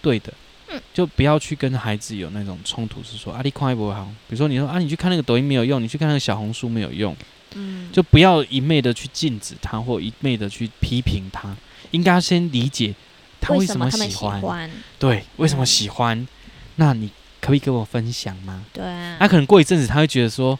[0.00, 0.34] 对的，
[0.70, 7.16] 嗯、就不要去跟孩子有那种冲突，是说啊，你看不好，比如说你说啊，你去看那个抖音没有用，你去看那个小红书没有用，
[7.54, 11.56] 嗯，就不要一昧的去禁止他，或一昧的去批评他，
[11.92, 12.92] 应该要先理解。
[13.42, 14.70] 他为什么喜欢？
[14.98, 16.16] 对，为什么喜欢？
[16.18, 16.28] 嗯、
[16.76, 17.08] 那你
[17.40, 18.64] 可不可以跟我分享吗？
[18.72, 19.16] 对啊。
[19.18, 20.56] 他可能过一阵子，他会觉得说，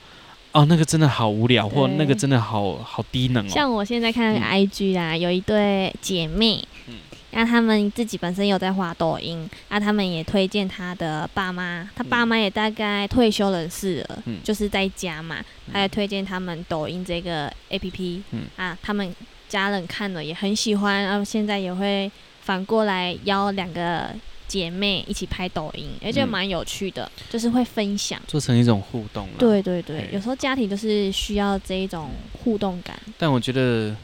[0.51, 3.49] 哦，那个真的好无聊，或那个真的好好低能哦。
[3.49, 6.97] 像我现在看那个 IG 啊，嗯、有一对姐妹，嗯，
[7.31, 15.37] 那他们自己本身有在滑抖音，那他们也推荐他的爸妈，他爸妈也大概退休人士了，嗯，就是在家嘛，
[15.73, 19.15] 他也推荐他们抖音这个 APP，嗯啊，他们
[19.49, 22.11] 家人看了也很喜欢，然后现在也会。
[22.43, 24.11] 反过来邀两个
[24.49, 29.35] 姐妹一起拍抖音，也觉得蛮有趣的，嗯、就是会分享，做成一种互动了。
[29.39, 32.11] 对对对，有时候家庭就是需要这一种
[32.43, 33.01] 互动感。
[33.17, 33.97] 但我觉得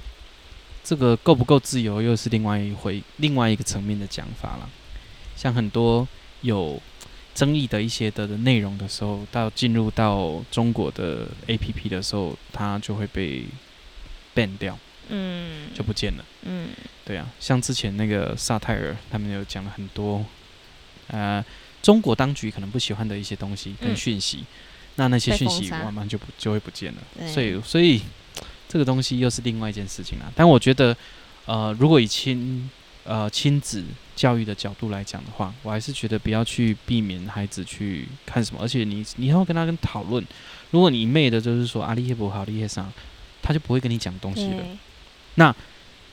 [0.82, 4.70] 这个够不够自由，又是另外一回、另外一个层面的讲法了。
[5.36, 6.08] 像很多
[6.40, 6.80] 有
[7.34, 13.44] 争议的一些的内容的时候，到进入到中国的 APP 的时候，它就会被
[14.34, 14.78] ban 掉。
[15.08, 16.24] 嗯，就不见了。
[16.42, 16.68] 嗯，
[17.04, 20.24] 对啊，像之前那个萨泰尔，他们有讲了很多
[21.08, 21.44] 呃，
[21.82, 24.46] 中国当局可能不喜欢的一些东西跟讯息，嗯、
[24.96, 27.28] 那那些讯息慢慢就不就会不见了。
[27.28, 28.02] 所以，所以
[28.68, 30.32] 这个东西又是另外一件事情了。
[30.36, 30.96] 但我觉得，
[31.46, 32.68] 呃，如果以亲
[33.04, 33.82] 呃亲子
[34.14, 40.22] 教育的角度来讲的话，我还是觉得不要去避免孩子去看什么，而且你你要跟他跟讨论。
[40.70, 42.86] 如果你一昧的就是说啊，你也不好，你也啥，
[43.40, 44.62] 他就不会跟你讲东西了。
[45.38, 45.54] 那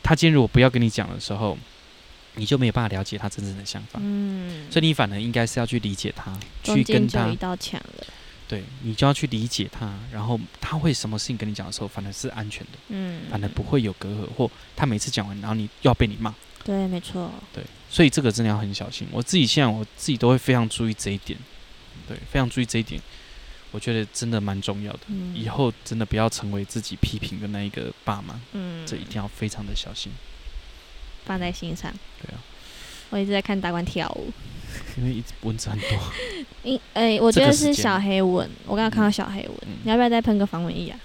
[0.04, 1.58] 他今天如果不要跟你讲的时候，
[2.36, 4.00] 你就没有办法了解他真正的想法。
[4.04, 6.32] 嗯，所以你反而应该是要去理解他，
[6.64, 7.28] 去跟他。
[7.28, 8.06] 一道墙了。
[8.48, 12.78] 对，你就要去理解他，然后他会什么事情跟你讲的时候，反而是安全的。
[12.90, 16.34] 嗯，反而不会有隔阂，或他每次讲完，然后你又要被你骂。
[16.64, 17.32] 对，没错。
[17.52, 19.08] 对，所以这个真的要很小心。
[19.12, 21.40] 我自己现在我自己都会非常注意这一点。
[22.08, 23.02] 对，非常注意这一点。
[23.76, 30.14] 我觉得真的蛮重要的，嗯、以后真的不要成为自己批评的那一个爸妈，嗯，这一定要非常的小心，
[31.26, 31.92] 放在心上。
[32.22, 32.40] 对啊，
[33.10, 34.32] 我一直在看大官跳舞，
[34.98, 35.90] 因为一直蚊子很多。
[36.64, 40.98] 诶、欸，我觉得是小黑蚊，我刚刚看到小黑蚊，嗯、你要不要再喷个防蚊液啊？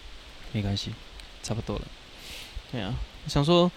[0.53, 0.93] 没关系，
[1.43, 1.83] 差不多了。
[2.71, 2.95] 对啊，
[3.25, 3.69] 我想说，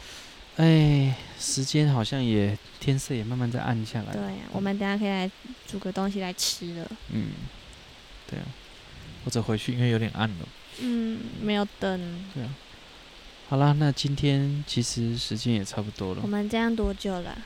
[0.58, 4.14] 哎，时间好像也天色也慢慢在暗下来。
[4.14, 5.32] 对啊，我们等下可以来
[5.66, 6.92] 煮个东西来吃了。
[7.10, 7.32] 嗯，
[8.30, 8.46] 对啊。
[9.24, 10.48] 或者回去，因为有点暗了。
[10.82, 12.24] 嗯，没有灯。
[12.34, 12.50] 对啊。
[13.50, 16.22] 好啦，那今天其实时间也差不多了。
[16.24, 17.38] 我们这样多久了？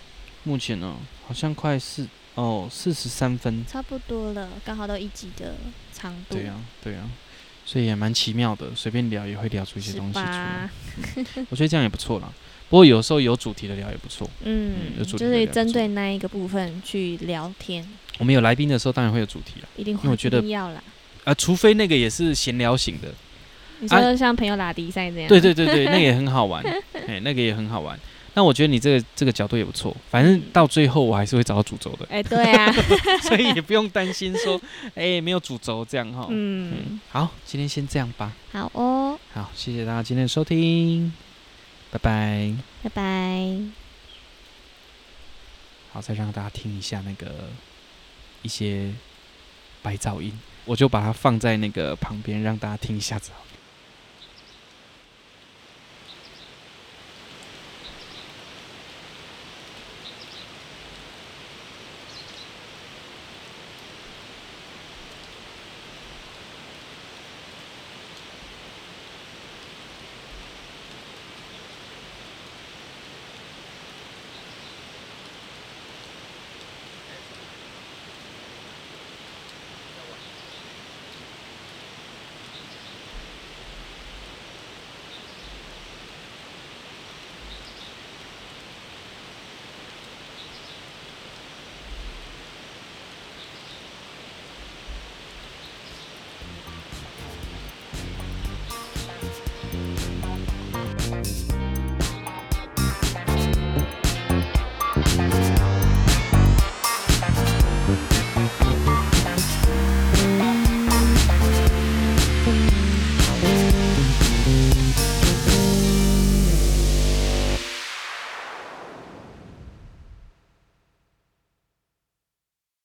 [0.44, 0.98] 目前呢、喔，
[1.28, 3.66] 好像快四哦，四十三分。
[3.66, 5.56] 差不多了，刚好到一集的
[5.92, 6.36] 长度。
[6.36, 7.10] 对啊，对啊。
[7.66, 10.70] 所以也蛮奇妙的，随便聊也会聊出一些东西出来。
[11.50, 12.32] 我觉得这样也不错啦。
[12.70, 14.30] 不过有时候有主题的聊也不错。
[14.44, 17.86] 嗯，有主题就是针对那一个部分去聊天。
[18.20, 19.68] 我们有来宾的时候，当然会有主题了。
[19.76, 20.82] 一定会，因为我觉得要啦。
[21.28, 23.10] 啊，除非那个也是闲聊型的，
[23.82, 26.64] 你说像朋友拉迪赛这样，对对对对， 那个也很好玩，
[27.06, 28.00] 哎，那个也很好玩。
[28.34, 32.08] 那我觉得你这个这个角度也不错，反正到最后我还是会找到主轴的。
[32.10, 32.72] 哎，对啊，
[33.28, 34.62] 所以也不用担心说，
[34.96, 36.28] 哎，没有主轴这样哈。
[36.30, 38.32] 嗯，好，今天先这样吧。
[38.54, 41.12] 好哦，好，谢谢大家今天的收听，
[41.92, 42.54] 拜拜，
[42.84, 43.58] 拜拜。
[45.92, 47.50] 好，再让大家听一下那个
[48.44, 48.92] 一些
[49.82, 50.32] 白噪音。
[50.68, 53.32] 我就把它放在那个旁边，让大家听一下子。